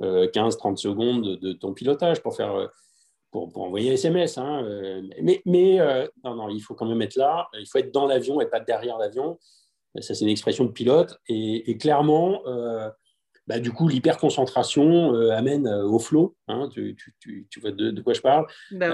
15-30 0.00 0.02
euh, 0.02 0.76
secondes 0.76 1.38
de, 1.38 1.52
ton 1.52 1.72
pilotage 1.72 2.20
pour 2.20 2.36
faire 2.36 2.68
pour, 3.30 3.56
envoyer 3.56 3.92
un 3.92 3.94
SMS. 3.94 4.36
Hein, 4.36 4.62
mais 5.22 5.40
mais 5.46 5.78
non, 6.24 6.34
non, 6.34 6.48
il 6.48 6.60
faut 6.60 6.74
quand 6.74 6.86
même 6.86 7.00
être 7.00 7.14
là. 7.14 7.48
Il 7.58 7.66
faut 7.66 7.78
être 7.78 7.94
dans 7.94 8.06
l'avion 8.06 8.40
et 8.40 8.46
pas 8.46 8.60
derrière 8.60 8.98
l'avion. 8.98 9.38
Ça, 10.00 10.14
c'est 10.14 10.24
une 10.24 10.30
expression 10.30 10.64
de 10.64 10.72
pilote. 10.72 11.18
Et, 11.28 11.76
clairement, 11.78 12.42
bah, 13.46 13.58
du 13.58 13.70
coup, 13.72 13.88
l'hyperconcentration 13.88 15.14
amène 15.30 15.68
au 15.68 15.98
flow. 15.98 16.36
Hein, 16.48 16.68
tu, 16.72 16.96
tu, 17.20 17.46
tu, 17.48 17.60
vois 17.60 17.70
de, 17.70 18.00
quoi 18.00 18.14
je 18.14 18.20
parle 18.20 18.46
bah 18.72 18.92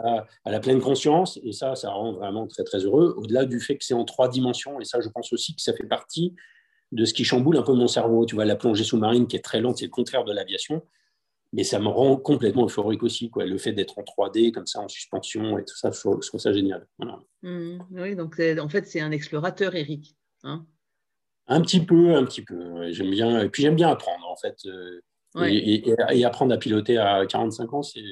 à, 0.00 0.24
à, 0.44 0.50
la 0.50 0.60
pleine 0.60 0.80
conscience. 0.80 1.38
Et 1.42 1.52
ça, 1.52 1.74
ça 1.74 1.90
rend 1.90 2.12
vraiment 2.12 2.46
très, 2.46 2.64
très 2.64 2.78
heureux. 2.78 3.14
Au-delà 3.16 3.44
du 3.44 3.60
fait 3.60 3.78
que 3.78 3.84
c'est 3.84 3.94
en 3.94 4.04
trois 4.04 4.28
dimensions. 4.28 4.80
Et 4.80 4.84
ça, 4.84 5.00
je 5.00 5.08
pense 5.08 5.32
aussi 5.32 5.54
que 5.54 5.62
ça 5.62 5.72
fait 5.72 5.86
partie 5.86 6.34
de 6.92 7.04
ce 7.04 7.14
qui 7.14 7.24
chamboule 7.24 7.56
un 7.56 7.62
peu 7.62 7.72
mon 7.72 7.88
cerveau. 7.88 8.26
Tu 8.26 8.34
vois, 8.34 8.44
la 8.44 8.56
plongée 8.56 8.84
sous-marine 8.84 9.26
qui 9.26 9.36
est 9.36 9.44
très 9.44 9.60
lente, 9.60 9.78
c'est 9.78 9.86
le 9.86 9.90
contraire 9.90 10.24
de 10.24 10.32
l'aviation. 10.32 10.82
Mais 11.54 11.64
ça 11.64 11.78
me 11.78 11.88
rend 11.88 12.16
complètement 12.16 12.64
euphorique 12.64 13.02
aussi. 13.02 13.30
Quoi. 13.30 13.44
Le 13.44 13.58
fait 13.58 13.72
d'être 13.72 13.98
en 13.98 14.02
3D, 14.02 14.52
comme 14.52 14.66
ça, 14.66 14.80
en 14.80 14.88
suspension 14.88 15.58
et 15.58 15.64
tout 15.64 15.76
ça, 15.76 15.90
je 15.90 16.00
trouve, 16.00 16.40
ça 16.40 16.52
génial. 16.52 16.86
Mmh. 17.42 17.78
oui, 17.90 18.16
donc 18.16 18.40
en 18.40 18.68
fait, 18.68 18.86
c'est 18.86 19.00
un 19.00 19.10
explorateur, 19.10 19.74
Eric. 19.74 20.16
Hein 20.42 20.66
un 21.48 21.60
petit 21.60 21.84
peu, 21.84 22.14
un 22.14 22.24
petit 22.24 22.42
peu. 22.42 22.92
J'aime 22.92 23.10
bien, 23.10 23.40
et 23.40 23.48
puis 23.48 23.62
j'aime 23.62 23.76
bien 23.76 23.90
apprendre, 23.90 24.26
en 24.28 24.36
fait. 24.36 24.56
Euh, 24.66 25.00
et, 25.46 25.82
et, 26.10 26.24
apprendre 26.24 26.54
à 26.54 26.58
piloter 26.58 26.98
à 26.98 27.24
45 27.26 27.72
ans, 27.72 27.82
c'est 27.82 28.02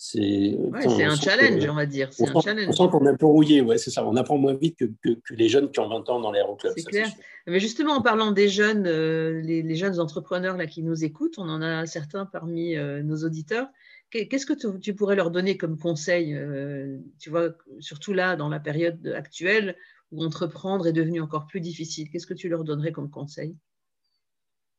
c'est 0.00 0.56
un 0.70 1.16
challenge, 1.16 1.68
on 1.68 1.74
va 1.74 1.84
dire. 1.84 2.08
On, 2.20 2.38
un 2.38 2.40
challenge. 2.40 2.68
on 2.68 2.72
sent 2.72 2.88
qu'on 2.92 3.04
est 3.04 3.08
un 3.08 3.16
peu 3.16 3.26
rouillé, 3.26 3.62
ouais, 3.62 3.78
c'est 3.78 3.90
ça. 3.90 4.06
On 4.06 4.14
apprend 4.14 4.38
moins 4.38 4.54
vite 4.54 4.78
que, 4.78 4.84
que, 5.02 5.34
les 5.34 5.48
jeunes 5.48 5.72
qui 5.72 5.80
ont 5.80 5.88
20 5.88 6.08
ans 6.08 6.20
dans 6.20 6.30
l'aéroclub. 6.30 6.72
C'est 6.76 6.84
clair. 6.84 7.08
Mais 7.48 7.58
justement, 7.58 7.94
en 7.94 8.00
parlant 8.00 8.30
des 8.30 8.48
jeunes, 8.48 8.86
euh, 8.86 9.40
les, 9.40 9.74
jeunes 9.74 9.98
entrepreneurs 9.98 10.56
là, 10.56 10.68
qui 10.68 10.84
nous 10.84 11.02
écoutent, 11.02 11.36
on 11.38 11.48
en 11.48 11.62
a 11.62 11.84
certains 11.86 12.26
parmi 12.26 12.76
euh, 12.76 13.02
nos 13.02 13.24
auditeurs. 13.24 13.66
Qu'est-ce 14.10 14.46
que 14.46 14.78
tu, 14.78 14.94
pourrais 14.94 15.16
leur 15.16 15.32
donner 15.32 15.56
comme 15.56 15.76
conseil 15.76 16.32
euh, 16.32 16.98
Tu 17.18 17.28
vois, 17.28 17.48
surtout 17.80 18.12
là, 18.12 18.36
dans 18.36 18.48
la 18.48 18.60
période 18.60 19.04
actuelle 19.08 19.76
où 20.10 20.24
entreprendre 20.24 20.86
est 20.86 20.92
devenu 20.92 21.20
encore 21.20 21.46
plus 21.46 21.60
difficile, 21.60 22.10
qu'est-ce 22.10 22.26
que 22.26 22.34
tu 22.34 22.48
leur 22.48 22.64
donnerais 22.64 22.92
comme 22.92 23.10
conseil? 23.10 23.56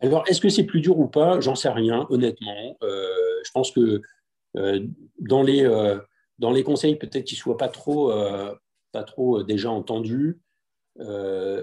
Alors, 0.01 0.23
est-ce 0.27 0.39
que 0.39 0.49
c'est 0.49 0.63
plus 0.63 0.81
dur 0.81 0.97
ou 0.97 1.07
pas? 1.07 1.39
J'en 1.41 1.55
sais 1.55 1.69
rien, 1.69 2.07
honnêtement. 2.09 2.77
je 2.81 3.51
pense 3.51 3.71
que 3.71 4.01
euh, 4.57 4.85
dans, 5.19 5.43
les, 5.43 5.63
euh, 5.63 5.99
dans 6.39 6.51
les 6.51 6.63
conseils, 6.63 6.95
peut-être 6.95 7.25
qu'ils 7.25 7.37
ne 7.37 7.41
soient 7.41 7.57
pas 7.57 7.69
trop, 7.69 8.11
euh, 8.11 8.53
pas 8.91 9.03
trop 9.03 9.43
déjà 9.43 9.69
entendus, 9.69 10.39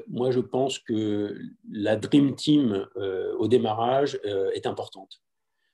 moi, 0.09 0.31
je 0.31 0.41
pense 0.41 0.79
que 0.79 1.39
la 1.71 1.97
Dream 1.97 2.35
Team 2.37 2.87
au 3.39 3.49
démarrage 3.49 4.19
est 4.55 4.67
importante. 4.67 5.21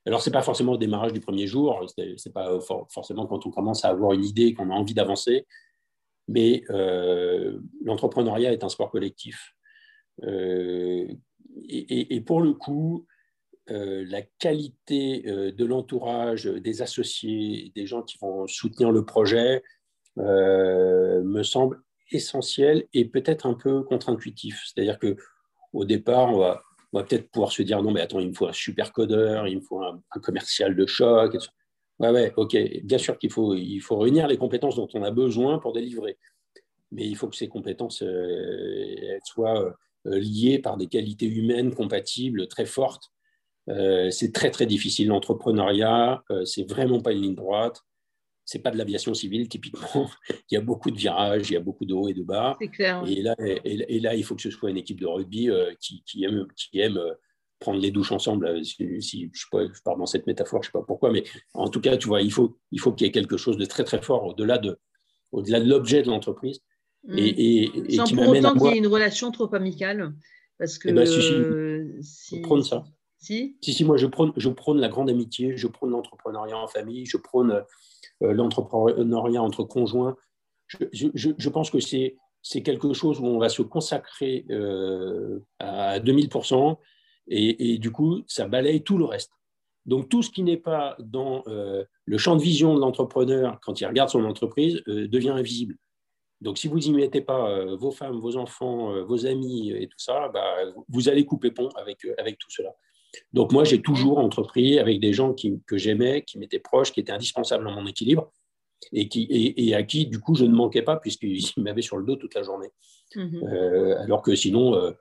Alors, 0.05 0.21
ce 0.21 0.29
n'est 0.29 0.33
pas 0.33 0.41
forcément 0.41 0.73
au 0.73 0.77
démarrage 0.77 1.13
du 1.13 1.21
premier 1.21 1.47
jour, 1.47 1.81
ce 1.87 2.01
n'est 2.01 2.33
pas 2.33 2.59
forcément 2.89 3.25
quand 3.25 3.45
on 3.45 3.51
commence 3.51 3.85
à 3.85 3.87
avoir 3.87 4.11
une 4.11 4.25
idée, 4.25 4.53
qu'on 4.53 4.69
a 4.69 4.73
envie 4.73 4.93
d'avancer, 4.93 5.47
mais 6.27 6.63
l'entrepreneuriat 7.81 8.53
est 8.53 8.63
un 8.63 8.69
sport 8.69 8.91
collectif. 8.91 9.53
et, 10.23 11.07
et, 11.69 12.21
pour 12.21 12.41
le 12.41 12.53
coup, 12.53 13.05
euh, 13.69 14.03
la 14.09 14.21
qualité 14.39 15.23
euh, 15.25 15.53
de 15.53 15.63
l'entourage, 15.63 16.45
des 16.45 16.81
associés, 16.81 17.71
des 17.75 17.87
gens 17.87 18.01
qui 18.01 18.17
vont 18.17 18.45
soutenir 18.45 18.91
le 18.91 19.05
projet, 19.05 19.63
euh, 20.17 21.23
me 21.23 21.43
semble 21.43 21.81
essentiel 22.11 22.85
et 22.93 23.05
peut-être 23.05 23.45
un 23.45 23.53
peu 23.53 23.83
contre-intuitif. 23.83 24.61
C'est-à-dire 24.65 24.99
que 24.99 25.15
au 25.71 25.85
départ, 25.85 26.29
on 26.29 26.39
va, 26.39 26.61
peut-être 26.91 27.31
pouvoir 27.31 27.53
se 27.53 27.61
dire 27.63 27.81
non, 27.81 27.91
mais 27.91 28.01
attends, 28.01 28.19
il 28.19 28.29
me 28.29 28.33
faut 28.33 28.47
un 28.47 28.53
super 28.53 28.91
codeur, 28.91 29.47
il 29.47 29.57
me 29.57 29.61
faut 29.61 29.81
un, 29.81 30.01
commercial 30.21 30.75
de 30.75 30.85
choc. 30.85 31.37
Ouais, 31.99 32.09
ouais, 32.09 32.33
ok. 32.35 32.57
Bien 32.83 32.97
sûr 32.97 33.17
qu'il 33.17 33.31
faut, 33.31 33.55
il 33.55 33.79
faut 33.79 33.97
réunir 33.97 34.27
les 34.27 34.37
compétences 34.37 34.75
dont 34.75 34.87
on 34.93 35.03
a 35.03 35.11
besoin 35.11 35.59
pour 35.59 35.73
délivrer. 35.73 36.17
Mais 36.91 37.05
il 37.07 37.15
faut 37.15 37.27
que 37.27 37.35
ces 37.35 37.47
compétences 37.47 38.03
soient 39.25 39.75
liées 40.05 40.59
par 40.59 40.77
des 40.77 40.87
qualités 40.87 41.27
humaines 41.27 41.73
compatibles 41.73 42.47
très 42.47 42.65
fortes 42.65 43.13
euh, 43.69 44.09
c'est 44.09 44.33
très 44.33 44.51
très 44.51 44.65
difficile 44.65 45.07
l'entrepreneuriat, 45.07 46.23
euh, 46.31 46.43
c'est 46.45 46.69
vraiment 46.69 47.01
pas 47.01 47.13
une 47.13 47.21
ligne 47.21 47.35
droite. 47.35 47.81
C'est 48.45 48.59
pas 48.59 48.71
de 48.71 48.77
l'aviation 48.77 49.13
civile 49.13 49.47
typiquement. 49.47 50.09
il 50.51 50.55
y 50.55 50.57
a 50.57 50.61
beaucoup 50.61 50.91
de 50.91 50.97
virages, 50.97 51.49
il 51.49 51.53
y 51.53 51.57
a 51.57 51.61
beaucoup 51.61 51.85
de 51.85 51.93
hauts 51.93 52.09
et 52.09 52.13
de 52.13 52.23
bas. 52.23 52.57
Clair. 52.73 53.03
Et 53.07 53.21
là, 53.21 53.35
et, 53.39 53.99
là, 54.01 54.15
il 54.15 54.23
faut 54.25 54.35
que 54.35 54.41
ce 54.41 54.51
soit 54.51 54.69
une 54.69 54.77
équipe 54.77 54.99
de 54.99 55.07
rugby 55.07 55.49
euh, 55.49 55.73
qui, 55.79 56.23
aime, 56.25 56.45
qui 56.57 56.79
aime 56.79 56.99
prendre 57.63 57.79
les 57.79 57.91
douches 57.91 58.11
ensemble. 58.11 58.63
Si, 58.65 59.31
je, 59.33 59.45
pars 59.83 59.97
dans 59.97 60.05
cette 60.05 60.27
métaphore, 60.27 60.61
je 60.61 60.67
sais 60.67 60.71
pas 60.71 60.83
pourquoi, 60.85 61.11
mais 61.11 61.23
en 61.53 61.69
tout 61.69 61.81
cas, 61.81 61.97
tu 61.97 62.07
vois, 62.07 62.21
il 62.21 62.31
faut 62.31 62.57
il 62.71 62.79
faut 62.79 62.91
qu'il 62.91 63.07
y 63.07 63.09
ait 63.09 63.11
quelque 63.11 63.37
chose 63.37 63.57
de 63.57 63.65
très 63.65 63.83
très 63.83 64.01
fort 64.01 64.25
au-delà 64.25 64.57
de 64.57 64.77
au-delà 65.31 65.59
de 65.59 65.69
l'objet 65.69 66.01
de 66.03 66.09
l'entreprise. 66.09 66.59
Mm. 67.05 67.15
Et, 67.17 67.95
Sans 67.95 68.13
pour 68.13 68.27
autant 68.27 68.53
qu'il 68.53 68.67
y 68.67 68.75
ait 68.75 68.77
une 68.77 68.87
relation 68.87 69.31
trop 69.31 69.53
amicale, 69.55 70.13
parce 70.59 70.77
que 70.77 70.89
eh 70.89 70.93
ben, 70.93 71.05
si, 71.05 72.41
si, 72.41 72.43
ça. 72.63 72.83
Si, 73.17 73.55
si, 73.61 73.85
moi 73.85 73.97
je 73.97 74.07
prône, 74.07 74.33
je 74.35 74.49
prône 74.49 74.79
la 74.79 74.89
grande 74.89 75.09
amitié, 75.09 75.55
je 75.55 75.67
prône 75.67 75.91
l'entrepreneuriat 75.91 76.57
en 76.57 76.67
famille, 76.67 77.05
je 77.05 77.17
prône 77.17 77.63
euh, 78.21 78.33
l'entrepreneuriat 78.33 79.41
entre 79.41 79.63
conjoints. 79.63 80.15
Je, 80.67 80.77
je, 80.91 81.29
je 81.37 81.49
pense 81.49 81.69
que 81.69 81.79
c'est, 81.79 82.17
c'est 82.41 82.61
quelque 82.61 82.93
chose 82.93 83.19
où 83.19 83.25
on 83.25 83.39
va 83.39 83.49
se 83.49 83.61
consacrer 83.61 84.45
euh, 84.51 85.39
à 85.59 85.99
2000% 85.99 86.77
et, 87.27 87.73
et, 87.73 87.77
du 87.77 87.91
coup, 87.91 88.23
ça 88.27 88.47
balaye 88.47 88.83
tout 88.83 88.97
le 88.97 89.05
reste. 89.05 89.31
Donc 89.85 90.09
tout 90.09 90.21
ce 90.21 90.29
qui 90.29 90.43
n'est 90.43 90.57
pas 90.57 90.95
dans 90.99 91.43
euh, 91.47 91.83
le 92.05 92.17
champ 92.17 92.35
de 92.35 92.41
vision 92.41 92.73
de 92.75 92.79
l'entrepreneur 92.79 93.59
quand 93.61 93.81
il 93.81 93.85
regarde 93.85 94.09
son 94.09 94.23
entreprise 94.23 94.81
devient 94.85 95.29
invisible. 95.29 95.75
Donc, 96.41 96.57
si 96.57 96.67
vous 96.67 96.79
n'y 96.79 96.91
mettez 96.91 97.21
pas 97.21 97.73
vos 97.75 97.91
femmes, 97.91 98.19
vos 98.19 98.35
enfants, 98.35 99.01
vos 99.05 99.25
amis 99.25 99.71
et 99.71 99.87
tout 99.87 99.97
ça, 99.97 100.27
bah, 100.27 100.55
vous 100.89 101.07
allez 101.07 101.25
couper 101.25 101.51
pont 101.51 101.69
avec, 101.69 102.05
avec 102.17 102.37
tout 102.37 102.49
cela. 102.49 102.75
Donc 103.31 103.51
moi, 103.51 103.63
j'ai 103.63 103.81
toujours 103.81 104.17
entrepris 104.17 104.79
avec 104.79 104.99
des 104.99 105.13
gens 105.13 105.33
que 105.33 105.77
j'aimais, 105.77 106.23
qui 106.23 106.37
m'étaient 106.37 106.59
proches, 106.59 106.91
qui 106.91 106.99
étaient 106.99 107.11
indispensables 107.11 107.63
dans 107.63 107.71
mon 107.71 107.85
équilibre 107.85 108.31
et, 108.91 109.07
qui, 109.07 109.27
et, 109.29 109.75
à 109.75 109.83
qui, 109.83 110.07
du 110.07 110.19
coup, 110.19 110.35
je 110.35 110.45
ne 110.45 110.53
manquais 110.53 110.81
pas 110.81 110.97
puisqu'ils 110.97 111.43
m'avaient 111.57 111.81
sur 111.81 111.97
le 111.97 112.05
dos 112.05 112.15
toute 112.15 112.35
la 112.35 112.43
journée. 112.43 112.69
Euh, 113.15 113.97
alors 113.99 114.21
que 114.21 114.35
sinon, 114.35 114.75
euh, 114.75 114.89
euh, 114.89 114.93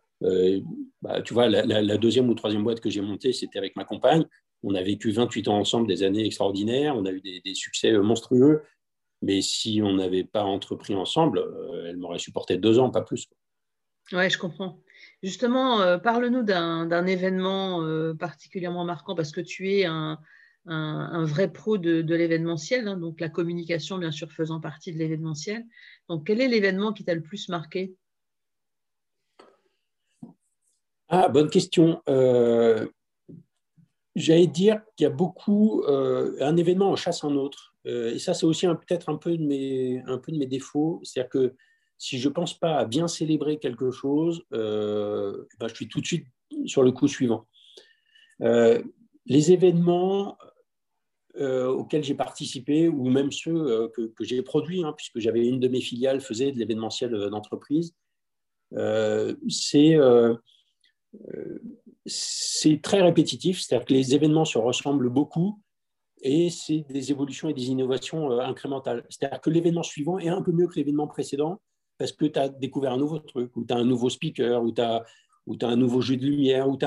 bah, 1.03 1.23
tu 1.23 1.35
vois, 1.35 1.49
la, 1.49 1.97
deuxième 1.99 2.29
ou 2.29 2.35
troisième 2.35 2.65
boîte 2.65 2.81
que 2.81 2.91
j'ai 2.91 3.01
montée, 3.01 3.33
c'était 3.33 3.59
avec 3.59 3.77
ma 3.77 3.85
compagne. 3.85 4.25
On 4.63 4.75
a 4.75 4.83
vécu 4.83 5.11
28 5.11 5.49
ans 5.49 5.59
ensemble, 5.59 5.89
des 5.89 6.03
années 6.05 6.25
extraordinaires, 6.25 6.97
on 6.97 7.05
a 7.05 7.11
eu 7.11 7.21
des, 7.21 7.55
succès 7.55 7.93
monstrueux. 7.93 8.63
Mais 9.21 9.41
si 9.41 9.81
on 9.83 9.95
n'avait 9.95 10.25
pas 10.25 10.43
entrepris 10.43 10.95
ensemble, 10.95 11.45
elle 11.87 11.97
m'aurait 11.97 12.19
supporté 12.19 12.57
deux 12.57 12.79
ans, 12.79 12.91
pas 12.91 13.03
plus. 13.03 13.29
Ouais, 14.11 14.29
je 14.29 14.39
comprends. 14.39 14.83
Justement, 15.23 15.81
euh, 15.81 15.99
parle-nous 15.99 16.43
d'un 16.43 17.07
événement 17.07 17.83
euh, 17.83 18.15
particulièrement 18.15 18.85
marquant 18.85 19.15
parce 19.15 19.31
que 19.31 19.41
tu 19.41 19.71
es 19.71 19.85
un, 19.85 20.19
vrai 20.67 21.53
pro 21.53 21.79
de, 21.79 22.15
l'événementiel, 22.15 22.89
hein, 22.89 22.97
donc 22.97 23.21
la 23.21 23.29
communication, 23.29 23.99
bien 23.99 24.11
sûr, 24.11 24.33
faisant 24.33 24.61
partie 24.61 24.93
de 24.93 24.99
l'événementiel. 24.99 25.65
Donc, 26.09 26.27
quel 26.27 26.41
est 26.41 26.49
l'événement 26.49 26.93
qui 26.93 27.05
t'a 27.05 27.15
le 27.15 27.23
plus 27.23 27.49
marqué? 27.49 27.95
Ah, 31.15 31.29
bonne 31.29 31.51
question. 31.51 32.03
Euh, 32.09 32.87
j'allais 34.17 34.47
dire 34.47 34.81
qu'il 34.97 35.05
y 35.05 35.07
a 35.07 35.11
beaucoup, 35.11 35.85
un 35.87 36.57
événement 36.57 36.91
en 36.91 36.97
chasse 36.97 37.23
un 37.23 37.37
autre. 37.37 37.75
et 37.85 38.19
ça, 38.19 38.33
c'est 38.33 38.47
aussi 38.47 38.67
peut-être 38.67 39.11
un, 39.11 39.17
peu 39.17 39.37
de 39.37 39.45
mes, 39.45 40.47
défauts. 40.47 41.01
C'est-à-dire 41.05 41.29
que 41.29 41.55
si 41.99 42.19
je 42.19 42.29
ne 42.29 42.33
pense 42.33 42.59
pas 42.59 42.79
à 42.79 42.87
bien 42.87 43.09
célébrer 43.09 43.59
quelque 43.59 43.91
chose, 43.91 44.43
euh, 44.55 45.45
ben, 45.61 45.69
je 45.69 45.75
suis 45.75 45.87
tout 45.87 46.01
de 46.01 46.07
suite 46.07 46.27
sur 46.65 46.83
le 46.83 46.93
coup 46.93 47.09
suivant. 47.09 47.47
Euh, 48.41 48.83
les 49.27 49.53
événements 49.53 50.39
euh, 51.37 51.67
auxquels 51.67 52.05
j'ai 52.05 52.15
participé, 52.15 52.89
ou 52.89 53.11
même 53.11 53.31
ceux 53.31 53.87
que, 53.95 54.11
j'ai 54.21 54.41
produits, 54.41 54.83
hein, 54.83 54.95
puisque 54.97 55.19
j'avais 55.19 55.47
une 55.47 55.61
de 55.61 55.69
mes 55.69 55.83
filiales 55.83 56.23
faisait 56.23 56.53
de 56.53 56.59
l'événementiel 56.59 57.13
d'entreprise, 57.29 57.95
c'est 59.49 59.99
c'est 62.07 62.81
très 62.83 63.03
répétitif, 63.03 63.61
c'est-à-dire 63.61 63.87
que 63.87 63.93
les 63.93 64.15
événements 64.15 64.45
se 64.45 64.59
ressemblent 64.59 65.11
beaucoup 65.11 65.61
et 66.23 66.51
c'est 66.51 66.85
des 66.89 67.11
évolutions 67.11 67.49
et 67.49 67.55
des 67.55 67.67
innovations 67.67 68.31
incrémentales. 68.41 69.05
C'est-à-dire 69.09 69.41
que 69.41 69.51
l'événement 69.51 69.83
suivant 69.83 70.19
est 70.19 70.29
un 70.29 70.41
peu 70.41 70.53
mieux 70.53 70.69
que 70.69 70.77
l'événement 70.77 71.09
précédent, 71.09 71.61
parce 71.99 72.13
que 72.13 72.27
tu 72.27 72.39
as 72.39 72.49
découvert 72.49 72.93
un 72.93 72.97
nouveau 72.97 73.19
truc, 73.19 73.57
ou 73.57 73.65
tu 73.65 73.75
as 73.75 73.77
un 73.77 73.85
nouveau 73.85 74.09
speaker, 74.09 74.63
ou 74.63 74.73
tu 74.73 74.81
as, 74.81 75.05
as, 75.61 75.67
un 75.67 75.77
nouveau 75.77 76.01
jeu 76.01 76.17
de 76.17 76.25
lumière, 76.25 76.69
ou, 76.69 76.79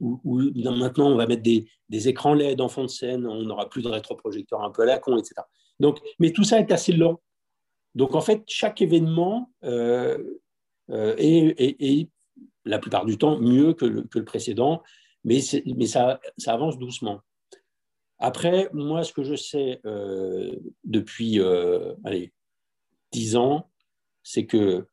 ou, 0.00 0.40
maintenant 0.64 1.10
on 1.10 1.16
va 1.16 1.26
mettre 1.26 1.42
des, 1.42 1.68
écrans 2.08 2.34
LED 2.34 2.60
en 2.60 2.68
fond 2.68 2.82
de 2.82 2.88
scène, 2.88 3.26
on 3.26 3.42
n'aura 3.42 3.68
plus 3.68 3.82
de 3.82 3.88
rétroprojecteur 3.88 4.62
un 4.62 4.70
peu 4.70 4.82
à 4.82 4.86
la 4.86 4.98
con, 4.98 5.16
etc. 5.16 5.42
Donc, 5.78 5.98
mais 6.18 6.32
tout 6.32 6.44
ça 6.44 6.58
est 6.58 6.72
assez 6.72 6.92
lent. 6.92 7.20
Donc 7.94 8.14
en 8.14 8.20
fait, 8.20 8.42
chaque 8.46 8.82
événement 8.82 9.52
euh, 9.64 10.18
euh, 10.90 11.14
est, 11.18 12.08
la 12.64 12.78
plupart 12.78 13.06
du 13.06 13.18
temps 13.18 13.38
mieux 13.38 13.74
que 13.74 13.84
le, 13.84 14.24
précédent, 14.24 14.82
mais, 15.24 15.40
ça, 15.40 16.20
avance 16.46 16.78
doucement. 16.78 17.20
Après, 18.18 18.68
moi, 18.72 19.02
ce 19.02 19.12
que 19.12 19.22
je 19.22 19.34
sais 19.34 19.80
euh, 19.86 20.54
depuis 20.84 21.40
allez, 22.04 22.32
10 23.12 23.36
ans, 23.36 23.70
c'est 24.22 24.46
que, 24.46 24.86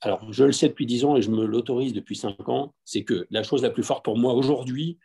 alors 0.00 0.32
je 0.32 0.44
le 0.44 0.52
sais 0.52 0.68
depuis 0.68 0.86
10 0.86 1.04
ans 1.04 1.16
et 1.16 1.22
je 1.22 1.30
me 1.30 1.44
l'autorise 1.44 1.92
depuis 1.92 2.16
5 2.16 2.48
ans, 2.48 2.74
c'est 2.84 3.04
que 3.04 3.26
la 3.30 3.42
chose 3.42 3.62
la 3.62 3.70
plus 3.70 3.84
forte 3.84 4.04
pour 4.04 4.18
moi 4.18 4.34
aujourd'hui, 4.34 4.98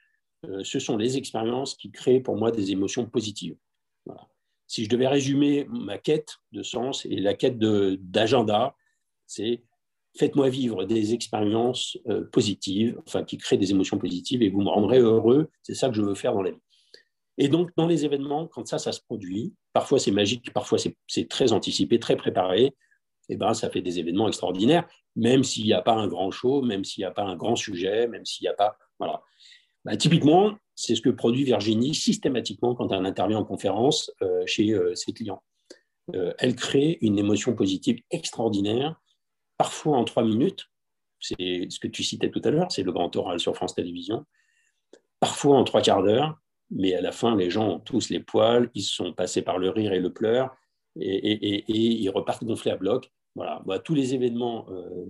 ce 0.64 0.80
sont 0.80 0.98
les 0.98 1.18
expériences 1.18 1.76
qui 1.76 1.92
créent 1.92 2.20
pour 2.20 2.36
moi 2.36 2.52
des 2.52 2.72
émotions 2.72 3.06
positives. 3.06 3.56
Si 4.68 4.86
je 4.86 4.90
devais 4.90 5.08
résumer 5.08 5.66
ma 5.70 5.98
quête 5.98 6.38
de 6.54 6.64
sens 6.64 7.06
et 7.06 7.18
la 7.18 7.34
quête 7.34 7.60
d'agenda, 7.60 8.76
c'est 9.28 9.64
faites-moi 10.18 10.50
vivre 10.50 10.84
des 10.86 11.14
expériences 11.14 11.98
euh, 12.08 12.26
positives, 12.32 13.00
enfin 13.08 13.24
qui 13.24 13.38
créent 13.38 13.58
des 13.58 13.72
émotions 13.72 13.98
positives 13.98 14.42
et 14.42 14.50
vous 14.50 14.62
me 14.62 14.70
rendrez 14.70 15.00
heureux. 15.00 15.50
C'est 15.64 15.74
ça 15.74 15.90
que 15.90 15.96
je 15.96 16.02
veux 16.02 16.16
faire 16.16 16.34
dans 16.34 16.42
la 16.42 16.52
vie. 16.52 16.62
Et 17.38 17.48
donc, 17.48 17.72
dans 17.78 17.88
les 17.88 18.06
événements, 18.06 18.48
quand 18.48 18.68
ça, 18.68 18.78
ça 18.78 18.92
se 18.92 19.02
produit, 19.02 19.54
parfois 19.74 20.00
c'est 20.00 20.12
magique, 20.12 20.52
parfois 20.54 20.78
c'est 20.78 21.30
très 21.30 21.54
anticipé, 21.54 21.98
très 21.98 22.16
préparé, 22.16 22.76
eh 23.30 23.38
ben, 23.38 23.54
ça 23.54 23.70
fait 23.70 23.82
des 23.82 24.00
événements 24.00 24.28
extraordinaires, 24.28 24.88
même 25.16 25.44
s'il 25.44 25.64
n'y 25.66 25.74
a 25.74 25.82
pas 25.82 25.94
un 25.94 26.08
grand 26.08 26.32
show, 26.32 26.62
même 26.62 26.84
s'il 26.84 27.02
n'y 27.02 27.06
a 27.06 27.12
pas 27.12 27.24
un 27.24 27.36
grand 27.36 27.56
sujet, 27.56 28.08
même 28.08 28.26
s'il 28.26 28.44
n'y 28.44 28.50
a 28.50 28.54
pas. 28.54 28.78
Voilà. 29.00 29.22
Bah, 29.86 29.96
typiquement, 29.96 30.56
c'est 30.76 30.96
ce 30.96 31.02
que 31.02 31.10
produit 31.10 31.44
Virginie 31.44 31.96
systématiquement 31.96 32.76
quand 32.76 32.92
elle 32.92 33.06
intervient 33.06 33.40
en 33.40 33.46
conférence 33.46 34.12
euh, 34.22 34.44
chez 34.46 34.72
euh, 34.72 34.94
ses 34.96 35.14
clients. 35.14 35.42
elle 36.40 36.56
crée 36.56 36.98
une 37.02 37.18
émotion 37.18 37.56
positive 37.56 38.02
extraordinaire 38.12 39.00
parfois 39.62 39.96
en 39.96 40.06
trois 40.06 40.24
minutes, 40.24 40.72
c'est 41.20 41.68
ce 41.70 41.80
que 41.80 41.88
tu 41.88 42.02
citais 42.02 42.32
tout 42.32 42.42
à 42.44 42.50
l'heure, 42.50 42.72
c'est 42.72 42.82
le 42.82 42.92
grand 42.92 43.16
oral 43.16 43.40
sur 43.40 43.56
France 43.56 43.76
Télévisions, 43.76 44.26
parfois 45.20 45.56
en 45.56 45.64
trois 45.64 45.84
quarts 45.84 46.02
d'heure, 46.02 46.42
mais 46.72 46.96
à 46.96 47.02
la 47.02 47.12
fin, 47.12 47.36
les 47.36 47.52
gens 47.52 47.74
ont 47.74 47.80
tous 47.80 48.10
les 48.10 48.20
poils, 48.20 48.72
ils 48.74 48.82
sont 48.82 49.14
passés 49.14 49.44
par 49.44 49.60
le 49.60 49.70
rire 49.70 49.94
et 49.94 50.00
le 50.00 50.12
pleur, 50.12 50.50
et, 51.00 51.64
ils 51.72 52.10
repartent 52.10 52.44
gonflés 52.44 52.72
à 52.72 52.76
bloc. 52.76 53.12
Voilà, 53.36 53.62
tous 53.86 53.94
les 53.94 54.16
événements 54.16 54.66
euh, 54.72 55.06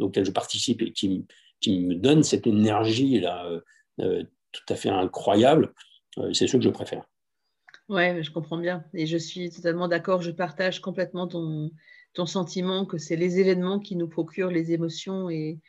auxquels 0.00 0.26
je 0.26 0.32
participe 0.32 0.82
et 0.82 0.92
qui, 0.92 1.24
me 1.66 1.94
donnent 1.94 2.24
cette 2.24 2.48
énergie 2.48 3.20
là, 3.20 3.46
euh, 3.46 3.60
euh, 4.00 4.24
tout 4.50 4.66
à 4.68 4.74
fait 4.74 4.90
incroyable, 4.90 5.72
c'est 6.32 6.48
ceux 6.48 6.58
que 6.58 6.64
je 6.64 6.70
préfère. 6.70 7.04
Oui, 7.88 8.20
je 8.20 8.32
comprends 8.32 8.58
bien. 8.58 8.84
Et 8.94 9.06
je 9.06 9.16
suis 9.16 9.50
totalement 9.50 9.86
d'accord. 9.86 10.22
Je 10.22 10.32
partage 10.32 10.80
complètement 10.80 11.28
ton, 11.28 11.70
ton 12.16 12.24
sentiment 12.24 12.86
que 12.86 12.96
c'est 12.96 13.14
les 13.14 13.40
événements 13.40 13.78
qui 13.78 13.94
nous 13.94 14.08
procurent 14.08 14.50
les 14.50 14.72
émotions. 14.72 15.28
Et, 15.28 15.60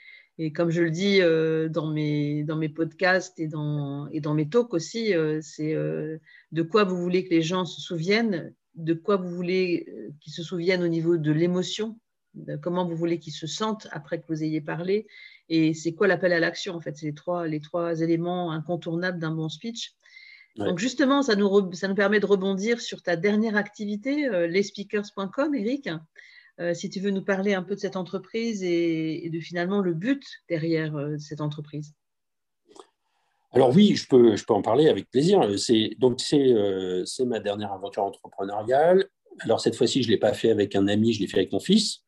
comme 0.56 0.70
je 0.70 0.82
le 0.82 0.92
dis 0.92 1.20
euh, 1.22 1.68
dans, 1.68 1.88
mes, 1.88 2.44
dans 2.44 2.56
mes 2.56 2.70
podcasts 2.70 3.39
et 3.39 3.48
dans, 3.48 4.08
et 4.12 4.22
dans 4.22 4.34
mes 4.34 4.48
talks 4.48 4.74
aussi, 4.74 5.13
euh, 5.13 5.39
c'est 5.42 5.74
euh, 5.74 6.18
de 6.51 6.62
quoi 6.62 6.86
vous 6.86 6.96
voulez 6.96 7.25
que 7.25 7.32
les 7.32 7.42
gens 7.42 7.66
se 7.66 7.82
souviennent, 7.82 8.54
de 8.75 8.94
quoi 8.94 9.18
vous 9.18 9.30
voulez 9.30 9.88
qu'ils 10.22 10.32
se 10.32 10.44
souviennent 10.44 10.84
au 10.84 10.88
niveau 10.88 11.18
de 11.18 11.32
l'émotion, 11.32 12.00
comment 12.62 12.86
vous 12.86 12.96
voulez 12.96 13.20
qu'ils 13.20 13.34
se 13.34 13.48
sentent 13.48 13.88
après 13.92 14.22
que 14.22 14.27
vous 14.30 14.44
ayez 14.44 14.62
parlé. 14.62 15.08
Et 15.50 15.74
c'est 15.74 15.96
quoi 15.96 16.08
l'appel 16.08 16.32
à 16.32 16.39
l'action 16.39 16.75
En 16.75 16.80
fait, 16.80 16.96
c'est 16.96 17.08
les 17.08 17.16
trois, 17.16 17.48
les 17.48 17.60
trois 17.60 18.00
éléments 18.00 18.51
incontournables 18.51 19.20
d'un 19.20 19.32
bon 19.32 19.50
speech. 19.50 19.96
Donc 20.56 20.80
justement, 20.80 21.24
ça 21.24 21.36
nous, 21.36 21.74
ça 21.74 21.88
nous 21.88 21.96
permet 21.96 22.20
de 22.20 22.25
rebondir 22.25 22.80
sur 22.80 23.01
ta 23.01 23.16
dernière 23.16 23.56
activité, 23.56 24.30
lesspeakers.com, 24.48 25.56
Eric. 25.56 25.89
Euh, 26.60 26.74
si 26.74 26.90
tu 26.90 27.00
veux 27.00 27.12
nous 27.12 27.24
parler 27.24 27.54
un 27.54 27.62
peu 27.62 27.76
de 27.76 27.80
cette 27.80 27.96
entreprise 27.96 28.64
et, 28.64 29.30
de 29.32 29.40
finalement 29.40 29.82
le 29.82 29.94
but 29.94 30.24
derrière 30.50 30.96
euh, 30.96 31.16
cette 31.20 31.42
entreprise. 31.42 31.94
Alors 33.52 33.74
oui, 33.76 33.96
je 33.96 34.08
peux, 34.08 34.36
je 34.36 34.44
peux 34.44 34.54
en 34.54 34.62
parler 34.62 34.90
avec 34.90 35.10
plaisir. 35.10 35.40
donc 36.00 36.20
euh, 36.34 37.06
c'est 37.06 37.26
ma 37.26 37.40
dernière 37.40 37.72
aventure 37.72 38.04
entrepreneuriale. 38.04 39.08
Alors 39.40 39.62
cette 39.62 39.76
fois-ci, 39.76 40.02
je 40.02 40.08
ne 40.08 40.14
l'ai 40.14 40.20
pas 40.20 40.34
fait 40.34 40.50
avec 40.50 40.76
un 40.76 40.88
ami, 40.88 41.13
je 41.13 41.22
l'ai 41.22 41.28
fait 41.28 41.38
avec 41.38 41.52
mon 41.52 41.60
fils. 41.60 42.04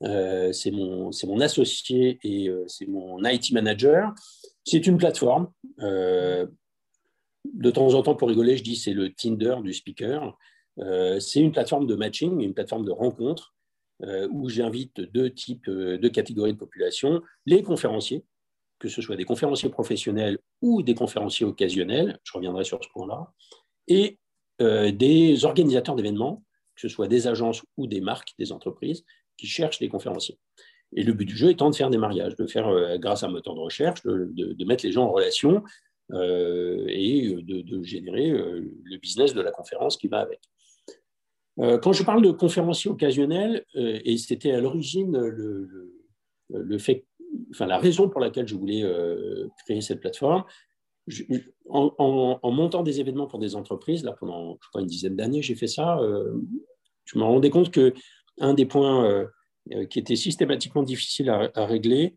c'est 0.00 0.70
mon, 0.70 1.10
mon, 1.24 1.40
associé 1.40 2.18
et 2.22 2.50
c'est 2.66 2.86
mon 2.86 3.24
IT 3.24 3.52
manager. 3.52 4.12
C'est 4.64 4.86
une 4.86 4.98
plateforme. 4.98 5.50
de 5.78 6.50
temps 7.72 7.94
en 7.94 8.02
temps, 8.02 8.14
pour 8.14 8.28
rigoler, 8.28 8.58
je 8.58 8.62
dis 8.62 8.76
c'est 8.76 8.92
le 8.92 9.12
Tinder 9.14 9.56
du 9.62 9.72
speaker. 9.72 10.38
c'est 10.76 11.40
une 11.40 11.52
plateforme 11.52 11.86
de 11.86 11.96
matching, 11.96 12.40
une 12.40 12.54
plateforme 12.54 12.84
de 12.84 12.92
rencontre 12.92 13.54
où 14.30 14.48
j'invite 14.48 15.00
deux 15.00 15.30
types, 15.30 15.68
euh, 15.68 15.98
deux 15.98 16.08
catégories 16.08 16.52
de 16.52 16.58
population, 16.58 17.22
les 17.46 17.62
conférenciers, 17.62 18.24
que 18.78 18.88
ce 18.88 19.02
soit 19.02 19.16
des 19.16 19.24
conférenciers 19.24 19.70
professionnels 19.70 20.38
ou 20.62 20.82
des 20.82 20.94
conférenciers 20.94 21.46
occasionnels, 21.46 22.18
je 22.22 22.32
reviendrai 22.32 22.64
sur 22.64 22.82
ce 22.82 22.88
point-là, 22.90 23.32
et 23.88 24.18
euh, 24.60 24.92
des 24.92 25.44
organisateurs 25.44 25.96
d'événements, 25.96 26.44
que 26.76 26.82
ce 26.82 26.88
soit 26.88 27.08
des 27.08 27.26
agences 27.26 27.62
ou 27.76 27.88
des 27.88 28.00
marques, 28.00 28.34
des 28.38 28.52
entreprises, 28.52 29.04
qui 29.36 29.46
cherchent 29.48 29.80
des 29.80 29.88
conférenciers. 29.88 30.38
Et 30.94 31.02
le 31.02 31.12
but 31.12 31.26
du 31.26 31.36
jeu 31.36 31.50
étant 31.50 31.70
de 31.70 31.74
faire 31.74 31.90
des 31.90 31.98
mariages, 31.98 32.36
de 32.36 32.46
faire, 32.46 32.98
grâce 32.98 33.22
à 33.22 33.26
un 33.26 33.30
moteur 33.30 33.54
de 33.54 33.60
recherche, 33.60 34.02
de, 34.04 34.64
mettre 34.64 34.86
les 34.86 34.92
gens 34.92 35.04
en 35.04 35.12
relation 35.12 35.62
et 36.10 37.36
de 37.36 37.82
générer 37.82 38.30
le 38.30 38.96
business 38.96 39.34
de 39.34 39.42
la 39.42 39.50
conférence 39.50 39.98
qui 39.98 40.08
va 40.08 40.20
avec. 40.20 40.40
Euh, 41.60 41.78
quand 41.78 41.92
je 41.92 42.04
parle 42.04 42.22
de 42.22 42.30
conférencier 42.30 42.90
occasionnel, 42.90 43.64
euh, 43.76 43.98
et 44.04 44.16
c'était 44.16 44.52
à 44.52 44.60
l'origine 44.60 45.16
le, 45.18 46.78
fait, 46.78 47.04
enfin, 47.50 47.66
la 47.66 47.78
raison 47.78 48.08
pour 48.08 48.20
laquelle 48.20 48.46
je 48.46 48.54
voulais 48.54 48.82
euh, 48.84 49.48
créer 49.64 49.80
cette 49.80 50.00
plateforme, 50.00 50.44
en, 51.68 52.50
montant 52.50 52.82
des 52.82 53.00
événements 53.00 53.26
pour 53.26 53.38
des 53.38 53.56
entreprises, 53.56 54.04
là, 54.04 54.12
pendant 54.12 54.58
une 54.76 54.86
dizaine 54.86 55.16
d'années, 55.16 55.42
j'ai 55.42 55.54
fait 55.54 55.66
ça, 55.66 55.98
je 57.06 57.18
me 57.18 57.24
rendais 57.24 57.48
compte 57.48 57.70
qu'un 57.72 58.52
des 58.52 58.66
points 58.66 59.26
qui 59.88 59.98
était 59.98 60.16
systématiquement 60.16 60.82
difficile 60.82 61.30
à, 61.30 61.64
régler, 61.64 62.14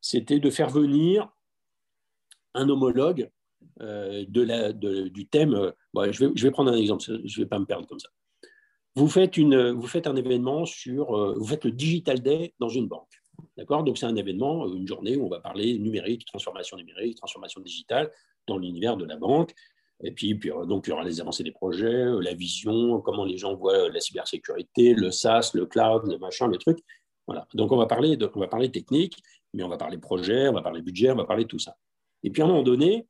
c'était 0.00 0.40
de 0.40 0.50
faire 0.50 0.70
venir 0.70 1.28
un 2.54 2.68
homologue 2.68 3.30
du 3.78 5.28
thème. 5.30 5.72
je, 5.94 6.24
vais, 6.26 6.32
je, 6.34 6.42
vais, 6.42 6.50
prendre 6.50 6.72
un 6.72 6.76
exemple, 6.76 7.04
je 7.06 7.12
ne 7.12 7.44
vais 7.44 7.48
pas 7.48 7.60
me 7.60 7.64
perdre 7.64 7.86
comme 7.86 8.00
ça 8.00 8.08
vous 8.94 9.08
faites, 9.08 9.36
une, 9.36 9.70
vous 9.70 9.86
faites 9.86 10.06
un 10.06 10.16
événement 10.16 10.66
sur, 10.66 11.16
euh, 11.16 11.34
vous 11.36 11.46
faites 11.46 11.64
le 11.64 11.72
Digital 11.72 12.20
Day 12.20 12.54
dans 12.58 12.68
une 12.68 12.88
banque. 12.88 13.08
D'accord? 13.56 13.84
Donc, 13.84 13.98
c'est 13.98 14.06
un 14.06 14.16
événement, 14.16 14.66
une 14.66 14.86
journée 14.86 15.16
où 15.16 15.26
on 15.26 15.28
va 15.28 15.40
parler 15.40 15.78
numérique, 15.78 16.26
transformation 16.26 16.76
numérique, 16.76 17.16
transformation 17.16 17.60
digitale 17.60 18.10
dans 18.46 18.58
l'univers 18.58 18.96
de 18.96 19.04
la 19.04 19.16
banque. 19.16 19.52
Et 20.04 20.10
puis, 20.12 20.38
euh, 20.46 20.66
donc, 20.66 20.86
il 20.86 20.90
y 20.90 20.92
aura 20.92 21.04
les 21.04 21.20
avancées 21.20 21.44
des 21.44 21.52
projets, 21.52 21.86
euh, 21.86 22.20
la 22.20 22.34
vision, 22.34 23.00
comment 23.00 23.24
les 23.24 23.38
gens 23.38 23.54
voient 23.54 23.88
la 23.88 24.00
cybersécurité, 24.00 24.94
le 24.94 25.10
SaaS, 25.10 25.52
le 25.54 25.66
cloud, 25.66 26.06
le 26.06 26.18
machin, 26.18 26.48
le 26.48 26.58
truc. 26.58 26.78
Voilà. 27.26 27.46
Donc, 27.54 27.72
on 27.72 27.76
va 27.76 27.86
parler, 27.86 28.18
on 28.34 28.40
va 28.40 28.48
parler 28.48 28.70
technique, 28.70 29.16
mais 29.54 29.62
on 29.62 29.68
va 29.68 29.76
parler 29.76 29.98
projet, 29.98 30.48
on 30.48 30.52
va 30.52 30.62
parler 30.62 30.82
budget, 30.82 31.10
on 31.10 31.16
va 31.16 31.24
parler 31.24 31.46
tout 31.46 31.58
ça. 31.58 31.76
Et 32.22 32.30
puis, 32.30 32.42
à 32.42 32.44
un 32.44 32.48
moment 32.48 32.62
donné, 32.62 32.98
euh, 32.98 33.02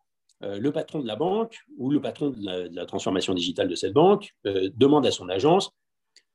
le 0.42 0.72
patron 0.72 1.00
de 1.00 1.07
la 1.07 1.16
banque 1.16 1.59
ou 1.78 1.90
le 1.90 2.00
patron 2.00 2.31
de 2.31 2.74
la, 2.74 2.87
transformation 2.87 3.35
digitale 3.35 3.68
de 3.68 3.74
cette 3.74 3.92
banque 3.92 4.35
euh, 4.46 4.70
demande 4.74 5.07
à 5.07 5.11
son 5.11 5.28
agence 5.28 5.70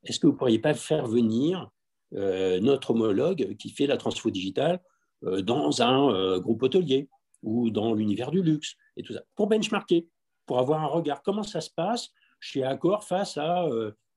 est-ce 0.04 0.20
que 0.20 0.28
vous 0.28 0.34
ne 0.34 0.38
pourriez 0.38 0.60
pas 0.60 0.74
faire 0.74 1.08
venir 1.08 1.70
euh, 2.13 2.60
notre 2.60 2.91
homologue 2.91 3.56
qui 3.58 3.70
fait 3.70 3.88
la 3.88 3.98
transfo 3.98 4.30
digitale 4.30 4.82
dans 5.24 5.82
un 5.82 6.38
groupe 6.38 6.62
hôtelier 6.62 7.10
ou 7.41 7.72
dans 7.72 7.96
l'univers 7.96 8.30
du 8.30 8.43
luxe 8.43 8.76
et 8.98 9.02
tout 9.02 9.13
ça 9.13 9.22
pour 9.34 9.48
benchmarker, 9.48 10.08
pour 10.46 10.60
avoir 10.60 10.84
un 10.84 10.86
regard? 10.86 11.24
Comment 11.24 11.41
ça 11.41 11.60
se 11.60 11.72
passe 11.72 12.12
chez 12.39 12.63
Accor 12.63 13.04
face 13.04 13.36
à 13.38 13.67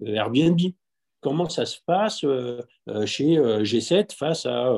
Airbnb, 0.05 0.61
comment 1.21 1.49
ça 1.49 1.65
se 1.65 1.79
passe 1.87 2.21
chez 3.07 3.39
G7 3.39 4.15
face 4.15 4.45
à 4.45 4.77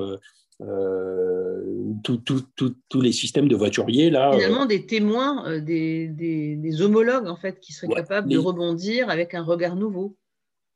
euh, 0.68 1.94
tous 2.02 3.00
les 3.00 3.12
systèmes 3.12 3.48
de 3.48 3.56
voituriers. 3.56 4.10
Là, 4.10 4.30
euh, 4.30 4.38
Finalement, 4.38 4.66
des 4.66 4.86
témoins, 4.86 5.46
euh, 5.48 5.60
des, 5.60 6.82
homologues, 6.82 7.28
en 7.28 7.36
fait, 7.36 7.60
qui 7.60 7.72
seraient 7.72 7.92
capables 7.94 8.28
de 8.28 8.38
rebondir 8.38 9.08
avec 9.10 9.34
un 9.34 9.42
regard 9.42 9.76
nouveau. 9.76 10.16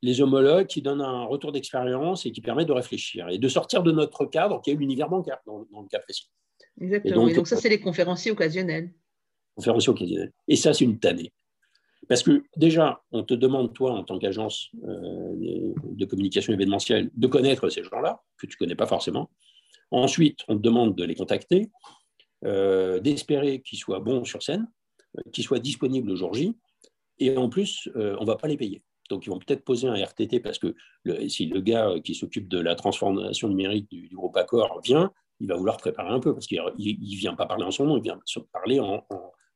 Les 0.03 0.21
homologues 0.21 0.67
qui 0.67 0.83
donnent 0.83 1.01
un 1.01 1.25
retour 1.25 1.53
d'expérience 1.53 2.27
et 2.27 2.33
qui 2.33 2.41
permettent 2.41 2.69
de 2.69 2.73
réfléchir 2.73 3.29
et 3.31 3.39
de 3.39 3.49
sortir 3.49 3.83
de 3.83 3.93
notre 3.93 4.27
cadre, 4.27 4.61
qui 4.61 4.71
est 4.71 4.75
l'univers 4.75 5.09
bancaire, 5.09 5.39
dans, 5.47 5.59
le 5.59 5.89
cas 5.89 6.01
précis. 6.01 6.29
Exactement. 6.81 7.29
Et 7.29 7.35
donc, 7.35 7.49
ça, 7.49 7.57
c'est 7.57 7.71
les 7.71 7.81
conférenciers 7.81 8.31
occasionnels. 8.31 8.93
Conférenciers 9.55 9.91
occasionnels. 9.91 10.33
Et 10.49 10.57
ça, 10.57 10.75
c'est 10.75 10.85
une 10.85 10.99
tannée. 10.99 11.33
Parce 12.09 12.23
que 12.23 12.45
déjà, 12.57 13.03
on 13.11 13.25
te 13.25 13.35
demande, 13.35 13.73
toi, 13.73 13.93
en 13.93 14.05
tant 14.05 14.19
qu'agence 14.19 14.71
de 14.75 16.05
communication 16.05 16.53
événementielle, 16.53 17.11
de 17.15 17.27
connaître 17.27 17.69
ces 17.69 17.83
gens-là, 17.83 18.23
que 18.39 18.47
tu 18.47 18.55
ne 18.55 18.59
connais 18.59 18.77
pas 18.77 18.87
forcément. 18.87 19.31
Ensuite, 19.91 20.41
on 20.49 20.57
te 20.57 20.63
demande 20.63 20.95
de 20.95 21.05
les 21.05 21.15
contacter, 21.15 21.71
euh, 22.45 23.01
d'espérer 23.01 23.63
qu'ils 23.63 23.79
soient 23.79 24.01
bons 24.01 24.25
sur 24.25 24.43
scène, 24.43 24.69
euh, 25.19 25.23
qu'ils 25.33 25.45
soient 25.45 25.59
disponibles 25.59 26.11
au 26.11 26.17
jour 26.17 26.35
J, 26.35 26.57
et 27.19 27.37
en 27.37 27.49
plus, 27.49 27.89
euh, 27.97 28.17
on 28.19 28.23
ne 28.23 28.27
va 28.27 28.37
pas 28.37 28.49
les 28.49 28.57
payer. 28.57 28.83
Donc, 29.09 29.25
ils 29.25 29.31
vont 29.31 29.39
peut-être 29.39 29.65
poser 29.65 29.87
un 29.87 29.95
RTT 29.95 30.41
parce 30.41 30.59
que 30.59 30.75
si 31.29 31.47
le 31.47 31.61
gars 31.61 31.95
qui 32.03 32.15
s'occupe 32.15 32.49
de 32.49 32.59
la 32.59 32.75
transformation 32.75 33.49
numérique 33.49 33.89
du, 33.89 34.09
groupe 34.13 34.37
Accor 34.37 34.81
vient, 34.83 35.13
il 35.39 35.47
va 35.47 35.55
vouloir 35.55 35.77
préparer 35.77 36.11
un 36.11 36.19
peu 36.19 36.35
parce 36.35 36.49
qu'il 36.49 36.61
ne 36.61 37.17
vient 37.17 37.35
pas 37.35 37.47
parler 37.47 37.65
en 37.65 37.71
son 37.71 37.85
nom, 37.87 37.99
il 37.99 38.03
vient 38.03 38.19
parler 38.53 38.81
en, 38.81 39.07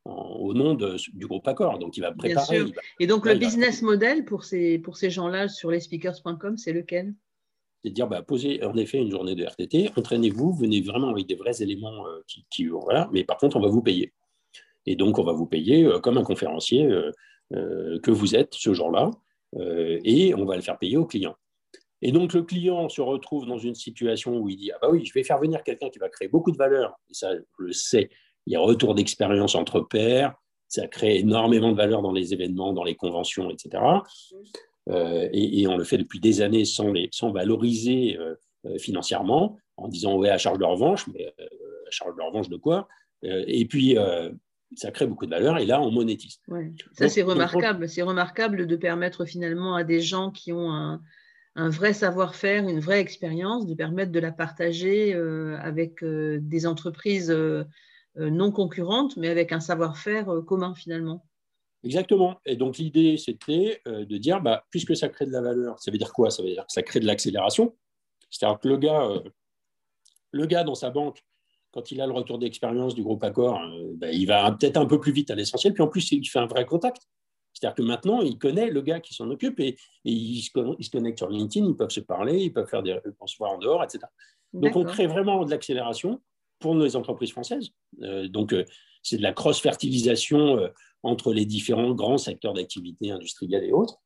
au 0.05 0.55
nom 0.55 0.75
du 0.75 1.27
groupe 1.27 1.49
Accor. 1.49 1.81
Donc, 1.81 1.97
il 1.97 2.01
va 2.01 2.13
préparer. 2.13 2.63
Et 3.01 3.09
donc, 3.09 3.27
le 3.27 3.35
business 3.35 3.83
model 3.83 4.25
pour 4.25 4.45
ces, 4.45 4.79
pour 4.79 4.97
ces 4.97 5.11
gens-là 5.11 5.49
sur 5.49 5.73
lesspeakers.com, 5.73 6.57
c'est 6.57 6.73
lequel? 6.73 7.15
C'est 7.83 7.91
de 7.91 7.95
dire, 7.95 8.07
bah, 8.07 8.23
posez 8.23 8.63
en 8.65 8.77
effet 8.77 8.99
une 8.99 9.11
journée 9.11 9.35
de 9.35 9.45
RTT, 9.45 9.91
entraînez-vous, 9.97 10.53
venez 10.53 10.81
vraiment 10.83 11.09
avec 11.09 11.27
des 11.27 11.35
vrais 11.35 11.63
éléments 11.63 12.07
euh, 12.07 12.21
qui, 12.27 12.45
qui 12.51 12.67
voilà, 12.67 13.09
mais 13.13 13.25
par 13.25 13.39
contre, 13.39 13.57
on 13.57 13.61
va 13.61 13.69
vous 13.69 13.83
payer. 13.83 14.13
Et 14.87 14.97
donc, 14.97 15.19
on 15.19 15.25
va 15.25 15.33
vous 15.33 15.47
payer 15.47 15.85
euh, 15.85 15.99
comme 15.99 16.19
un 16.19 16.25
conférencier 16.25 16.85
euh, 16.85 18.01
que 18.01 18.11
vous 18.11 18.37
êtes 18.37 18.55
ce 18.55 18.75
jour-là, 18.75 19.11
et 20.05 20.33
on 20.35 20.45
va 20.45 20.55
le 20.55 20.63
faire 20.63 20.79
payer 20.79 20.97
au 20.97 21.05
client. 21.05 21.35
Et 22.03 22.13
donc, 22.13 22.33
le 22.33 22.43
client 22.43 22.89
se 22.89 23.01
retrouve 23.01 23.47
dans 23.47 23.59
une 23.59 23.75
situation 23.75 24.39
où 24.39 24.49
il 24.49 24.57
dit 24.57 24.71
Ah, 24.71 24.79
bah 24.81 24.89
oui, 24.91 25.05
je 25.05 25.13
vais 25.13 25.25
faire 25.25 25.39
venir 25.39 25.65
quelqu'un 25.65 25.91
qui 25.91 25.99
va 25.99 26.09
créer 26.09 26.29
beaucoup 26.29 26.53
de 26.53 26.57
valeur. 26.57 26.95
Et 27.11 27.15
ça, 27.15 27.35
je 27.35 27.43
le 27.65 27.73
sais, 27.73 28.09
il 28.47 28.53
y 28.53 28.57
a 28.57 28.61
retour 28.61 28.95
d'expérience 28.95 29.55
entre 29.55 29.81
pairs, 29.81 30.35
ça 30.69 30.87
crée 30.87 31.19
énormément 31.19 31.73
de 31.73 31.77
valeur 31.77 32.01
dans 32.01 32.13
les 32.13 32.33
événements, 32.33 32.73
dans 32.73 32.85
les 32.85 32.95
conventions, 32.95 33.51
etc. 33.51 33.83
Euh, 34.89 35.29
et, 35.33 35.67
on 35.67 35.77
le 35.77 35.85
fait 35.85 35.99
depuis 35.99 36.21
des 36.21 36.41
années 36.41 36.65
sans, 36.65 36.93
les, 36.93 37.09
sans 37.13 37.31
valoriser 37.33 38.17
euh, 38.19 38.35
euh, 38.67 38.79
financièrement, 38.79 39.59
en 39.77 39.89
disant 39.89 40.17
ouais, 40.17 40.31
à 40.31 40.39
charge 40.39 40.59
de 40.59 40.65
revanche, 40.65 41.07
mais 41.09 41.27
à 41.27 41.91
charge 41.91 42.17
de 42.17 42.23
revanche 42.23 42.49
de 42.49 42.57
quoi? 42.57 42.89
Et 43.23 43.67
puis, 43.67 43.97
ça 44.77 44.91
crée 44.91 45.07
beaucoup 45.07 45.27
de 45.27 45.31
valeur 45.31 45.59
et 45.59 45.67
là, 45.67 45.81
on 45.81 45.91
monétise. 45.91 46.41
Ça, 46.93 47.09
c'est 47.09 47.23
remarquable. 47.23 47.89
C'est 47.89 48.03
remarquable 48.03 48.67
de 48.67 48.77
permettre 48.77 49.25
finalement 49.27 49.75
à 49.75 49.85
des 49.85 50.01
gens 50.01 50.31
qui 50.31 50.53
ont 50.53 50.73
un, 50.73 51.03
un 51.57 51.69
vrai 51.69 51.93
savoir-faire, 51.93 52.69
une 52.69 52.81
vraie 52.81 53.01
expérience, 53.01 53.67
de 53.67 53.75
permettre 53.75 54.13
de 54.13 54.21
la 54.21 54.33
partager 54.33 55.15
avec 55.15 56.03
des 56.03 56.67
entreprises 56.67 57.31
euh, 57.31 58.29
non 58.29 58.51
concurrente, 58.51 59.17
mais 59.17 59.29
avec 59.29 59.53
un 59.53 59.61
savoir-faire 59.61 60.27
commun 60.47 60.75
finalement. 60.75 61.25
Exactement. 61.83 62.41
Et 62.45 62.57
donc 62.57 62.79
l'idée, 62.79 63.17
c'était 63.17 63.81
euh, 63.87 64.05
de 64.05 64.19
dire, 64.19 64.41
bah, 64.41 64.65
puisque 64.71 64.97
ça 64.97 65.09
crée 65.09 65.27
de 65.27 65.33
la 65.33 65.41
valeur, 65.41 65.79
ça 65.81 65.91
veut 65.91 65.99
dire 65.99 66.13
quoi? 66.13 66.31
Ça 66.31 66.43
veut 66.43 66.51
dire 66.51 66.67
que 66.67 66.73
ça 66.73 66.83
crée 66.83 67.01
de 67.01 67.07
l'accélération. 67.07 67.75
C'est-à-dire 68.31 68.61
que 68.61 68.69
le 68.69 68.77
gars, 68.77 69.09
le 70.31 70.47
gars 70.47 70.63
dans 70.63 70.75
sa 70.75 70.91
banque, 70.91 71.25
quand 71.73 71.91
il 71.91 72.01
a 72.01 72.07
le 72.07 72.13
retour 72.13 72.39
d'expérience 72.39 72.95
du 72.95 73.03
groupe 73.03 73.23
Accor, 73.25 73.61
bah, 73.95 74.13
il 74.13 74.27
va 74.27 74.51
peut-être 74.53 74.77
un 74.77 74.87
peu 74.87 75.01
plus 75.01 75.13
vite 75.13 75.31
à 75.31 75.35
l'essentiel. 75.35 75.73
Puis 75.73 75.83
en 75.83 75.89
plus, 75.89 76.13
il 76.13 76.25
fait 76.29 76.39
un 76.39 76.47
vrai 76.47 76.65
contact. 76.65 77.03
C'est-à-dire 77.53 77.75
que 77.75 77.83
maintenant, 77.83 78.21
il 78.21 78.39
connaît 78.39 78.71
le 78.71 78.81
gars 78.81 79.01
qui 79.01 79.15
s'en 79.15 79.29
occupe 79.31 79.59
et, 79.61 79.77
il, 80.05 80.41
se, 80.41 80.51
connecte 80.91 81.19
sur 81.19 81.29
LinkedIn, 81.29 81.67
ils 81.67 81.77
peuvent 81.77 81.91
se 81.91 82.01
parler, 82.01 82.39
ils 82.45 82.53
peuvent 82.53 82.69
faire 82.69 82.83
des 82.83 82.99
se 83.27 83.37
voir 83.39 83.53
en 83.53 83.59
dehors, 83.59 83.83
etc. 83.83 84.01
Donc 84.53 84.77
on 84.77 84.85
crée 84.85 85.07
vraiment 85.07 85.45
de 85.45 85.51
l'accélération 85.51 86.21
pour 86.59 86.75
nos 86.75 86.95
entreprises 86.97 87.33
françaises. 87.33 87.71
Euh, 88.03 88.29
donc, 88.29 88.53
euh, 88.53 88.65
c'est 89.03 89.17
de 89.17 89.23
la 89.23 89.33
cross-fertilisation 89.33 90.59
euh, 90.59 90.69
entre 91.03 91.33
les 91.33 91.47
différents 91.47 91.93
grands 91.93 92.19
secteurs 92.19 92.55
d'activité 92.55 93.11
industrielle 93.11 93.65
et 93.65 93.73
autres. 93.73 93.99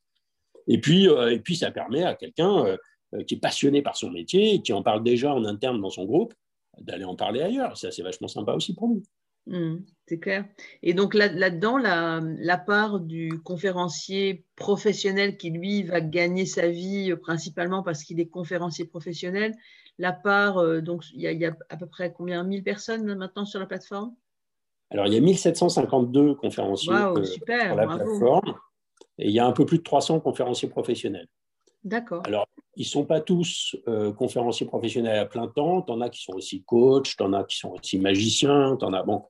Et 0.67 0.81
puis, 0.81 1.07
et 1.07 1.41
puis 1.41 1.57
ça 1.57 1.71
permet 1.71 2.05
à 2.05 2.15
quelqu'un 2.15 2.79
qui 3.27 3.35
est 3.35 3.39
passionné 3.39 3.83
par 3.83 3.97
son 3.97 4.11
métier, 4.11 4.63
qui 4.63 4.73
en 4.73 4.83
parle 4.83 5.03
déjà 5.03 5.35
en 5.35 5.45
interne 5.45 5.81
dans 5.81 5.91
son 5.91 6.05
groupe, 6.05 6.33
d'aller 6.79 7.05
en 7.05 7.17
parler 7.17 7.43
ailleurs. 7.43 7.77
Ça, 7.77 7.91
c'est 7.91 8.03
vachement 8.03 8.29
sympa 8.29 8.53
aussi 8.53 8.75
pour 8.75 8.89
nous. 8.89 9.03
Mmh, 9.47 9.77
c'est 10.07 10.19
clair. 10.19 10.47
Et 10.83 10.95
donc 10.95 11.13
là-dedans, 11.13 11.77
la, 11.77 12.59
part 12.59 13.01
du 13.01 13.41
conférencier 13.43 14.47
professionnel 14.57 15.37
qui, 15.37 15.51
lui, 15.51 15.83
va 15.83 16.01
gagner 16.01 16.47
sa 16.47 16.69
vie 16.69 17.15
principalement 17.17 17.83
parce 17.83 18.05
qu'il 18.05 18.21
est 18.21 18.29
conférencier 18.29 18.87
professionnel, 18.87 19.55
la 19.99 20.13
part, 20.13 20.59
euh, 20.59 20.81
donc 20.81 21.05
il 21.13 21.21
y, 21.21 21.45
a 21.45 21.57
à 21.69 21.77
peu 21.77 21.87
près 21.87 22.13
combien? 22.13 22.43
1000 22.43 22.65
personnes 22.65 23.15
maintenant 23.15 23.45
sur 23.45 23.61
la 23.61 23.67
plateforme? 23.67 24.15
Alors, 24.91 25.07
il 25.07 25.15
y 25.15 25.17
a 25.17 25.21
1752 25.21 26.35
conférenciers 26.35 26.93
euh, 26.93 27.25
sur 27.25 27.45
la 27.47 27.87
plateforme 27.87 28.55
et 29.19 29.29
il 29.29 29.33
y 29.33 29.39
a 29.39 29.47
un 29.47 29.53
peu 29.53 29.67
plus 29.67 29.79
de 29.79 29.83
300 29.83 30.21
conférenciers 30.21 30.69
professionnels. 30.69 31.29
D'accord. 31.83 32.23
Alors, 32.27 32.47
ils 32.77 32.83
ne 32.83 32.89
sont 32.89 33.05
pas 33.05 33.21
tous 33.21 33.77
euh, 33.89 34.13
conférenciers 34.13 34.67
professionnels 34.67 35.19
à 35.19 35.27
plein 35.27 35.49
temps. 35.49 35.83
Tu 35.83 35.93
en 35.93 36.01
as 36.01 36.11
qui 36.11 36.23
sont 36.23 36.33
aussi 36.33 36.63
coachs, 36.65 37.17
tu 37.17 37.23
en 37.23 37.33
as 37.33 37.45
qui 37.45 37.59
sont 37.59 37.73
aussi 37.73 37.99
magiciens, 37.99 38.77
tu 38.79 38.85
en 38.85 38.93
as. 38.93 39.03
Bon. 39.03 39.25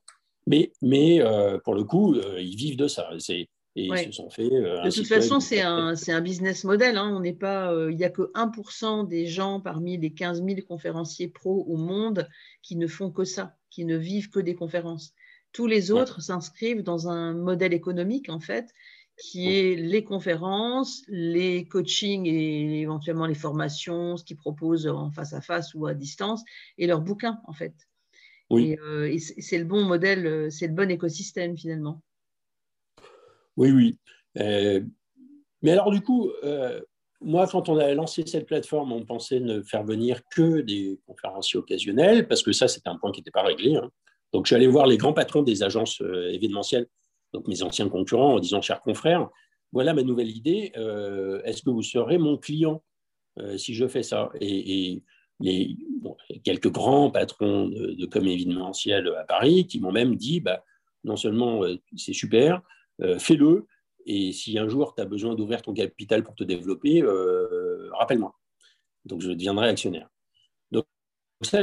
Mais, 0.47 0.71
mais 0.81 1.21
pour 1.63 1.73
le 1.73 1.83
coup, 1.83 2.15
ils 2.37 2.55
vivent 2.55 2.77
de 2.77 2.87
ça. 2.87 3.09
C'est, 3.17 3.49
et 3.75 3.87
ils 3.87 3.97
se 3.97 4.11
sont 4.11 4.29
fait. 4.29 4.51
Euh, 4.53 4.83
de 4.83 4.89
toute 4.89 5.07
façon, 5.07 5.39
c'est 5.41 5.61
un, 5.61 5.93
un, 6.07 6.21
business 6.21 6.63
model. 6.63 6.97
Hein. 6.97 7.13
On 7.13 7.19
n'est 7.19 7.33
pas, 7.33 7.73
euh, 7.73 7.91
il 7.91 7.97
n'y 7.97 8.05
a 8.05 8.09
que 8.09 8.31
1% 8.33 9.07
des 9.07 9.27
gens 9.27 9.59
parmi 9.59 9.97
les 9.97 10.13
15 10.13 10.43
000 10.45 10.61
conférenciers 10.67 11.27
pro 11.27 11.65
au 11.67 11.75
monde 11.75 12.27
qui 12.61 12.77
ne 12.77 12.87
font 12.87 13.11
que 13.11 13.25
ça, 13.25 13.55
qui 13.69 13.83
ne 13.83 13.97
vivent 13.97 14.29
que 14.29 14.39
des 14.39 14.55
conférences. 14.55 15.13
Tous 15.55 15.67
les 15.67 15.89
autres 15.89 16.21
s'inscrivent 16.21 16.83
dans 16.83 17.07
un 17.07 17.33
modèle 17.33 17.73
économique, 17.73 18.27
en 18.27 18.41
fait, 18.41 18.73
qui 19.17 19.47
est 19.47 19.75
les 19.75 20.03
conférences, 20.03 21.01
les 21.07 21.65
coachings 21.65 22.25
et 22.25 22.81
éventuellement 22.81 23.25
les 23.25 23.35
formations, 23.35 24.17
ce 24.17 24.25
qu'ils 24.25 24.35
proposent 24.35 24.85
en 24.85 25.11
face 25.11 25.31
à 25.31 25.39
face 25.39 25.73
ou 25.73 25.87
à 25.87 25.93
distance, 25.93 26.43
et 26.77 26.87
leurs 26.87 26.99
bouquins, 26.99 27.39
en 27.45 27.53
fait. 27.53 27.73
Oui. 28.49 28.75
Euh, 28.83 29.05
et 29.05 29.17
c'est 29.19 29.57
le 29.57 29.63
bon 29.63 29.85
modèle, 29.85 30.51
c'est 30.51 30.67
le 30.67 30.73
bon 30.73 30.91
écosystème, 30.91 31.57
finalement. 31.57 32.01
Oui, 33.55 33.71
oui. 33.71 33.97
Euh, 34.37 34.81
mais 35.61 35.71
alors, 35.71 35.89
du 35.89 36.01
coup, 36.01 36.31
euh, 36.43 36.81
moi, 37.21 37.47
quand 37.47 37.69
on 37.69 37.77
a 37.77 37.93
lancé 37.93 38.25
cette 38.27 38.45
plateforme, 38.45 38.91
on 38.91 39.05
pensait 39.05 39.39
ne 39.39 39.61
faire 39.61 39.85
venir 39.85 40.19
que 40.29 40.59
des 40.59 40.99
conférenciers 41.07 41.57
occasionnels, 41.57 42.27
parce 42.27 42.43
que 42.43 42.51
ça, 42.51 42.67
c'était 42.67 42.89
un 42.89 42.97
point 42.97 43.13
qui 43.13 43.21
n'était 43.21 43.31
pas 43.31 43.43
réglé. 43.43 43.77
Hein. 43.77 43.89
Donc, 44.35 44.45
je 44.45 44.49
suis 44.49 44.55
allé 44.55 44.67
voir 44.67 44.85
les 44.85 44.97
grands 44.97 45.13
patrons 45.13 45.43
des 45.43 45.63
agences 45.63 46.01
euh, 46.01 46.31
événementielles, 46.31 46.87
donc 47.33 47.47
mes 47.47 47.63
anciens 47.63 47.89
concurrents, 47.89 48.35
en 48.35 48.39
disant, 48.39 48.61
chers 48.61 48.81
confrères, 48.81 49.29
voilà 49.71 49.93
ma 49.93 50.03
nouvelle 50.03 50.29
idée, 50.29 50.71
est-ce 51.43 51.61
que 51.61 51.69
vous 51.69 51.81
serez 51.81 52.17
mon 52.17 52.37
client 52.37 52.81
si 53.57 53.73
je 53.73 53.85
fais 53.89 54.03
ça? 54.03 54.29
Et, 54.39 55.03
les, 55.41 55.75
quelques 56.45 56.71
grands 56.71 57.11
patrons 57.11 57.67
de, 57.67 57.91
de 57.91 58.05
com 58.05 58.25
événementiel 58.25 59.09
à 59.17 59.25
Paris 59.25 59.67
qui 59.67 59.81
m'ont 59.81 59.91
même 59.91 60.15
dit, 60.15 60.39
bah, 60.39 60.63
non 61.03 61.17
seulement 61.17 61.61
c'est 61.95 62.13
super, 62.13 62.61
euh, 63.01 63.19
fais-le. 63.19 63.67
Et 64.05 64.31
si 64.31 64.57
un 64.59 64.67
jour 64.67 64.93
tu 64.95 65.01
as 65.01 65.05
besoin 65.05 65.35
d'ouvrir 65.35 65.61
ton 65.61 65.73
capital 65.73 66.23
pour 66.23 66.35
te 66.35 66.43
développer, 66.43 67.01
euh, 67.01 67.89
rappelle-moi. 67.93 68.35
Donc 69.05 69.21
je 69.21 69.31
deviendrai 69.31 69.69
actionnaire. 69.69 70.09
Donc 70.71 70.85
ça, 71.41 71.59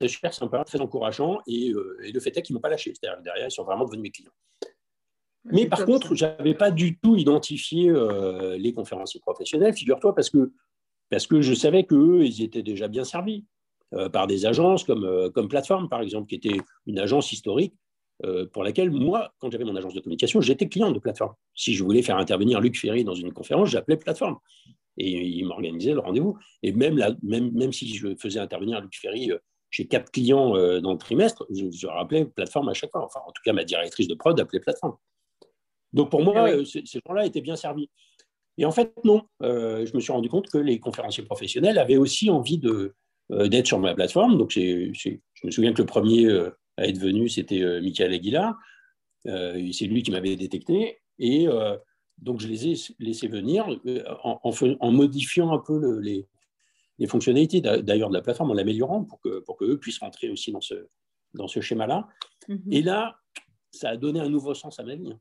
c'est 0.00 0.08
super 0.08 0.32
sympa, 0.34 0.64
très 0.64 0.80
encourageant. 0.80 1.40
Et, 1.46 1.70
euh, 1.72 1.98
le 2.00 2.20
fait 2.20 2.36
est 2.36 2.42
qu'ils 2.42 2.54
ne 2.54 2.58
m'ont 2.58 2.62
pas 2.62 2.68
lâché. 2.68 2.92
C'est-à-dire 2.94 3.22
derrière, 3.22 3.48
ils 3.48 3.52
sont 3.52 3.64
vraiment 3.64 3.84
devenus 3.84 4.02
mes 4.02 4.10
clients. 4.10 4.32
Mais 5.44 5.66
par 5.66 5.84
contre, 5.86 6.14
je 6.14 6.26
n'avais 6.26 6.54
pas 6.54 6.70
du 6.70 6.98
tout 6.98 7.16
identifié 7.16 7.90
les 8.58 8.72
conférenciers 8.74 9.20
professionnels, 9.20 9.72
figure-toi, 9.72 10.14
parce 10.14 10.28
que, 10.28 10.52
parce 11.08 11.26
que 11.26 11.40
je 11.40 11.54
savais 11.54 11.84
qu'eux, 11.84 12.22
ils 12.24 12.42
étaient 12.42 12.62
déjà 12.62 12.86
bien 12.86 13.04
servis 13.04 13.46
par 14.12 14.26
des 14.26 14.44
agences 14.44 14.84
comme, 14.84 15.30
comme 15.32 15.48
Plateforme, 15.48 15.88
par 15.88 16.02
exemple, 16.02 16.28
qui 16.28 16.34
était 16.34 16.60
une 16.86 16.98
agence 16.98 17.32
historique 17.32 17.72
euh, 18.24 18.46
pour 18.46 18.64
laquelle 18.64 18.90
moi, 18.90 19.32
quand 19.38 19.50
j'avais 19.50 19.64
mon 19.64 19.76
agence 19.76 19.94
de 19.94 20.00
communication, 20.00 20.40
j'étais 20.40 20.68
client 20.68 20.90
de 20.90 20.98
plateforme. 20.98 21.34
Si 21.54 21.74
je 21.74 21.84
voulais 21.84 22.02
faire 22.02 22.16
intervenir 22.16 22.60
Luc 22.60 22.76
Ferry 22.76 23.04
dans 23.04 23.14
une 23.14 23.32
conférence, 23.32 23.70
j'appelais 23.70 23.96
plateforme. 23.96 24.38
Et 24.96 25.10
il 25.10 25.46
m'organisait 25.46 25.92
le 25.92 26.00
rendez-vous. 26.00 26.36
Et 26.64 26.72
même, 26.72 26.96
même, 27.22 27.52
même 27.52 27.72
si 27.72 27.94
je 27.94 28.16
faisais 28.16 28.40
intervenir 28.40 28.80
Luc 28.80 28.96
Ferry 28.96 29.30
euh, 29.68 29.70
chez 29.70 29.86
quatre 29.86 30.10
clients 30.10 30.56
euh, 30.56 30.80
dans 30.80 30.92
le 30.92 30.98
trimestre, 30.98 31.46
je, 31.50 31.86
rappelais 31.86 32.24
plateforme 32.24 32.68
à 32.68 32.74
chaque 32.74 32.90
fois. 32.90 33.04
Enfin, 33.04 33.20
en 33.26 33.32
tout 33.32 33.42
cas, 33.44 33.52
ma 33.52 33.64
directrice 33.64 34.08
de 34.08 34.14
prod 34.14 34.38
appelait 34.38 34.60
plateforme. 34.60 34.96
Donc 35.92 36.10
pour 36.10 36.22
moi, 36.22 36.48
ah 36.48 36.64
ces 36.64 37.00
gens-là 37.06 37.24
étaient 37.24 37.40
bien 37.40 37.56
servis. 37.56 37.90
Et 38.58 38.64
en 38.64 38.72
fait, 38.72 38.92
non. 39.04 39.22
je 39.40 39.94
me 39.94 40.00
suis 40.00 40.12
rendu 40.12 40.28
compte 40.28 40.48
que 40.50 40.58
les 40.58 40.80
conférenciers 40.80 41.24
professionnels 41.24 41.78
avaient 41.78 41.96
aussi 41.96 42.28
envie 42.28 42.60
d'être 43.30 43.66
sur 43.66 43.78
ma 43.78 43.94
plateforme. 43.94 44.36
Donc 44.36 44.50
je 44.50 44.90
me 45.44 45.50
souviens 45.50 45.72
que 45.72 45.80
le 45.80 45.86
premier 45.86 46.28
à 46.78 46.86
être 46.86 46.98
venu, 46.98 47.28
c'était 47.28 47.60
euh, 47.62 47.80
Michael 47.82 48.14
Aguilar. 48.14 48.56
Euh, 49.26 49.70
c'est 49.72 49.86
lui 49.86 50.02
qui 50.02 50.12
m'avait 50.12 50.36
détecté. 50.36 50.98
Et 51.18 51.48
euh, 51.48 51.76
donc, 52.18 52.40
je 52.40 52.46
les 52.46 52.68
ai 52.68 52.74
laissés 53.00 53.28
venir 53.28 53.68
en, 54.22 54.40
en, 54.80 54.92
modifiant 54.92 55.52
un 55.52 55.58
peu 55.58 55.98
les, 56.00 56.26
fonctionnalités 57.06 57.60
d'ailleurs 57.60 58.08
de 58.08 58.14
la 58.14 58.22
plateforme, 58.22 58.50
en 58.50 58.54
l'améliorant 58.54 59.04
pour 59.04 59.20
que, 59.20 59.40
pour 59.40 59.56
que 59.56 59.74
puissent 59.76 59.98
rentrer 60.00 60.30
aussi 60.30 60.52
dans 60.52 60.60
ce, 60.60 60.88
dans 61.34 61.48
ce 61.48 61.60
schéma-là. 61.60 62.08
Mhm. 62.48 62.62
Et 62.72 62.82
là, 62.82 63.20
ça 63.70 63.90
a 63.90 63.96
donné 63.96 64.20
un 64.20 64.28
nouveau 64.28 64.54
sens 64.54 64.80
à 64.80 64.82
ma 64.82 64.96
vie. 64.96 65.12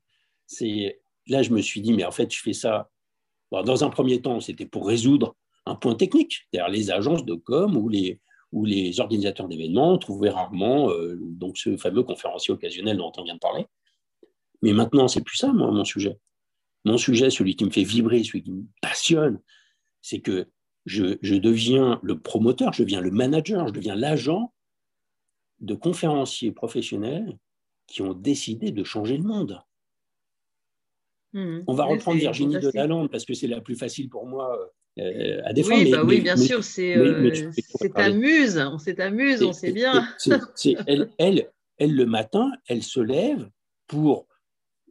C'est 0.47 0.99
là, 1.27 1.43
je 1.43 1.51
me 1.51 1.61
suis 1.61 1.81
dit, 1.81 1.93
mais 1.93 2.05
en 2.05 2.11
fait, 2.11 2.33
je 2.33 2.41
fais 2.41 2.53
ça. 2.53 2.89
dans 3.51 3.83
un 3.83 3.89
premier 3.89 4.21
temps, 4.21 4.39
c'était 4.39 4.65
pour 4.65 4.87
résoudre 4.87 5.35
un 5.65 5.75
point 5.75 5.95
technique, 5.95 6.47
c'est-à-dire 6.51 6.71
les 6.71 6.91
agences 6.91 7.25
de 7.25 7.35
com 7.35 7.75
ou 7.75 7.89
les, 7.89 8.21
où 8.51 8.65
les 8.65 8.99
organisateurs 8.99 9.47
d'événements 9.47 9.97
trouvaient 9.97 10.29
rarement 10.29 10.89
euh, 10.89 11.17
donc 11.19 11.57
ce 11.57 11.75
fameux 11.75 12.03
conférencier 12.03 12.53
occasionnel 12.53 12.97
dont 12.97 13.11
on 13.17 13.23
vient 13.23 13.35
de 13.35 13.39
parler. 13.39 13.65
Mais 14.61 14.73
maintenant, 14.73 15.07
c'est 15.07 15.21
plus 15.21 15.37
ça, 15.37 15.51
moi, 15.51 15.69
mon 15.69 15.83
sujet. 15.83 16.17
Mon 16.85 16.97
sujet, 16.97 17.29
celui 17.29 17.55
qui 17.55 17.65
me 17.65 17.69
fait 17.69 17.83
vibrer, 17.83 18.23
celui 18.23 18.43
qui 18.43 18.51
me 18.51 18.63
passionne, 18.81 19.41
c'est 20.01 20.21
que 20.21 20.47
je, 20.87 21.17
je, 21.21 21.35
deviens 21.35 21.99
le 22.01 22.17
promoteur, 22.17 22.73
je 22.73 22.83
deviens 22.83 23.01
le 23.01 23.11
manager, 23.11 23.67
je 23.67 23.73
deviens 23.73 23.95
l'agent 23.95 24.53
de 25.59 25.75
conférenciers 25.75 26.51
professionnels 26.51 27.37
qui 27.87 28.01
ont 28.01 28.13
décidé 28.13 28.71
de 28.71 28.83
changer 28.83 29.17
le 29.17 29.23
monde. 29.23 29.59
Mmh. 31.33 31.59
On 31.67 31.73
va 31.73 31.83
reprendre 31.83 32.17
Virginie 32.17 32.57
de 32.57 32.71
Lalande 32.73 33.11
parce 33.11 33.25
que 33.25 33.33
c'est 33.33 33.47
la 33.47 33.59
plus 33.59 33.75
facile 33.75 34.09
pour 34.09 34.25
moi 34.27 34.57
euh, 34.97 35.41
à 35.43 35.51
défendre. 35.51 35.83
Oui, 35.83 35.91
bah 35.91 36.03
oui 36.05 36.21
bien 36.21 36.37
sûr, 36.37 36.63
c'est 36.63 36.97
euh, 36.97 37.51
amuse, 37.95 38.57
on 38.57 38.77
s'amuse, 38.77 39.43
on 39.43 39.53
sait 39.53 39.73
bien. 39.73 40.07
elle, 40.87 41.09
elle, 41.17 41.51
elle, 41.77 41.95
le 41.95 42.05
matin, 42.05 42.49
elle 42.67 42.81
se 42.81 43.01
lève 43.01 43.49
pour 43.87 44.25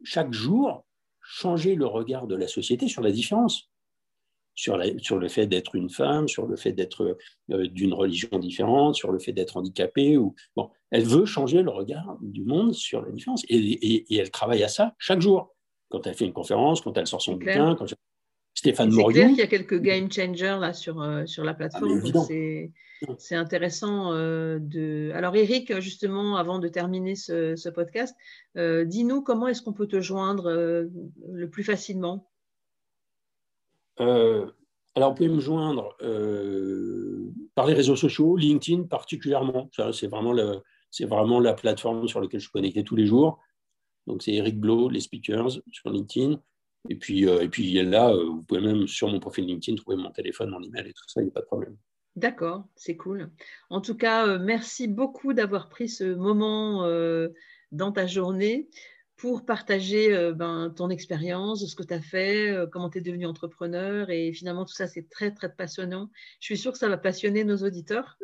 chaque 0.03 0.31
jour 0.31 0.85
changer 1.21 1.75
le 1.75 1.87
regard 1.87 2.27
de 2.27 2.35
la 2.35 2.47
société 2.47 2.87
sur 2.87 3.01
la 3.01 3.11
différence 3.11 3.69
sur, 4.57 4.81
sur 4.97 5.19
le 5.19 5.27
fait 5.29 5.45
d'être 5.45 5.75
une 5.75 5.89
femme, 5.89 6.27
sur 6.27 6.47
le 6.47 6.57
fait 6.57 6.73
d'être 6.73 7.15
euh, 7.51 7.67
d'une 7.67 7.93
religion 7.93 8.39
différente, 8.39 8.95
sur 8.95 9.11
le 9.11 9.19
fait 9.19 9.31
d'être 9.31 9.55
handicapée. 9.55 10.17
Ou, 10.17 10.35
bon, 10.55 10.71
elle 10.89 11.05
veut 11.05 11.25
changer 11.25 11.61
le 11.61 11.69
regard 11.69 12.17
du 12.21 12.43
monde 12.43 12.73
sur 12.73 13.03
la 13.03 13.11
différence. 13.11 13.43
Et, 13.47 14.17
elle 14.17 14.31
travaille 14.31 14.63
à 14.63 14.67
ça 14.67 14.95
chaque 14.97 15.21
jour. 15.21 15.55
Quand 15.89 16.05
elle 16.07 16.15
fait 16.15 16.25
une 16.25 16.33
conférence, 16.33 16.81
quand 16.81 16.97
elle 16.97 17.07
sort 17.07 17.21
son 17.21 17.35
bouquin. 17.35 17.75
Quand 17.75 17.85
Stéphane 18.55 18.89
Moriou. 18.89 19.11
C'est 19.11 19.13
clair 19.13 19.29
qu'il 19.29 19.37
y 19.37 19.41
a 19.43 19.47
quelques 19.47 19.79
game 19.79 20.11
changers 20.11 20.57
là, 20.59 20.73
sur, 20.73 20.99
euh, 20.99 21.27
sur 21.27 21.43
la 21.43 21.53
plateforme. 21.53 22.01
Ah, 23.07 23.13
c'est 23.19 23.35
intéressant 23.35 24.11
euh, 24.13 24.57
de. 24.59 25.11
Alors, 25.13 25.35
Eric, 25.35 25.79
justement, 25.79 26.35
avant 26.35 26.57
de 26.57 26.67
terminer 26.67 27.13
ce, 27.13 27.55
ce 27.55 27.69
podcast, 27.69 28.15
dis-nous 28.55 29.21
comment 29.21 29.47
est-ce 29.47 29.61
qu'on 29.61 29.73
peut 29.73 29.85
te 29.85 30.01
joindre 30.01 30.49
le 30.49 31.49
plus 31.51 31.63
facilement? 31.63 32.27
Euh, 33.99 34.45
alors, 34.95 35.11
vous 35.11 35.15
pouvez 35.15 35.29
me 35.29 35.39
joindre 35.39 35.95
euh, 36.01 37.31
par 37.55 37.67
les 37.67 37.73
réseaux 37.73 37.95
sociaux, 37.95 38.35
LinkedIn 38.35 38.83
particulièrement. 38.83 39.69
C'est 39.91 40.07
vraiment, 40.07 40.33
la 41.39 41.53
plateforme 41.53 42.07
sur 42.07 42.21
laquelle 42.21 42.39
je 42.39 42.45
suis 42.45 42.51
connecté 42.51 42.83
tous 42.83 42.95
les 42.95 43.05
jours. 43.05 43.39
Donc, 44.07 44.23
c'est 44.23 44.33
Eric 44.33 44.59
Blo, 44.59 44.89
les 44.89 45.01
speakers 45.01 45.59
sur 45.71 45.89
LinkedIn. 45.89 46.39
Et 46.89 46.95
puis, 46.95 47.27
euh, 47.27 47.41
et 47.41 47.49
puis 47.49 47.73
là, 47.83 48.13
vous 48.13 48.43
pouvez 48.43 48.61
même 48.61 48.87
sur 48.87 49.07
mon 49.07 49.19
profil 49.19 49.45
LinkedIn 49.45 49.75
trouver 49.75 49.97
mon 49.97 50.11
téléphone, 50.11 50.49
mon 50.49 50.61
email 50.61 50.87
et 50.87 50.93
tout 50.93 51.03
ça, 51.07 51.21
il 51.21 51.25
n'y 51.25 51.29
a 51.29 51.33
pas 51.33 51.41
de 51.41 51.45
problème. 51.45 51.75
D'accord, 52.15 52.63
c'est 52.75 52.97
cool. 52.97 53.29
En 53.69 53.81
tout 53.81 53.95
cas, 53.95 54.39
merci 54.39 54.87
beaucoup 54.87 55.33
d'avoir 55.33 55.69
pris 55.69 55.89
ce 55.89 56.15
moment 56.15 56.87
dans 57.71 57.91
ta 57.91 58.07
journée 58.07 58.69
pour 59.17 59.45
partager 59.45 60.13
euh, 60.13 60.31
ben, 60.31 60.71
ton 60.75 60.89
expérience, 60.89 61.65
ce 61.65 61.75
que 61.75 61.83
tu 61.83 61.93
as 61.93 62.01
fait, 62.01 62.51
euh, 62.51 62.67
comment 62.67 62.89
tu 62.89 62.99
es 62.99 63.01
devenu 63.01 63.25
entrepreneur. 63.25 64.09
Et 64.11 64.31
finalement, 64.31 64.63
tout 64.63 64.73
ça, 64.73 64.87
c'est 64.87 65.09
très, 65.09 65.31
très 65.31 65.51
passionnant. 65.51 66.09
Je 66.39 66.45
suis 66.45 66.57
sûre 66.57 66.71
que 66.71 66.77
ça 66.77 66.87
va 66.87 66.97
passionner 66.97 67.43
nos 67.43 67.57
auditeurs. 67.57 68.17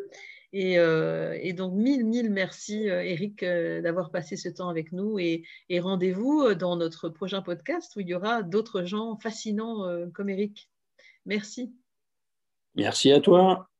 Et, 0.53 0.77
euh, 0.77 1.35
donc, 1.53 1.73
mille, 1.73 2.05
mille 2.05 2.29
merci, 2.29 2.83
Eric, 2.85 3.43
d'avoir 3.43 4.11
passé 4.11 4.37
ce 4.37 4.49
temps 4.49 4.69
avec 4.69 4.91
nous. 4.91 5.17
Et, 5.17 5.43
et 5.69 5.79
rendez-vous 5.79 6.53
dans 6.53 6.75
notre 6.75 7.09
prochain 7.09 7.41
podcast 7.41 7.95
où 7.95 8.01
il 8.01 8.07
y 8.07 8.13
aura 8.13 8.43
d'autres 8.43 8.83
gens 8.83 9.17
fascinants 9.17 9.83
comme 10.13 10.29
Eric. 10.29 10.69
Merci. 11.25 11.73
Merci 12.75 13.11
à 13.11 13.19
toi. 13.19 13.72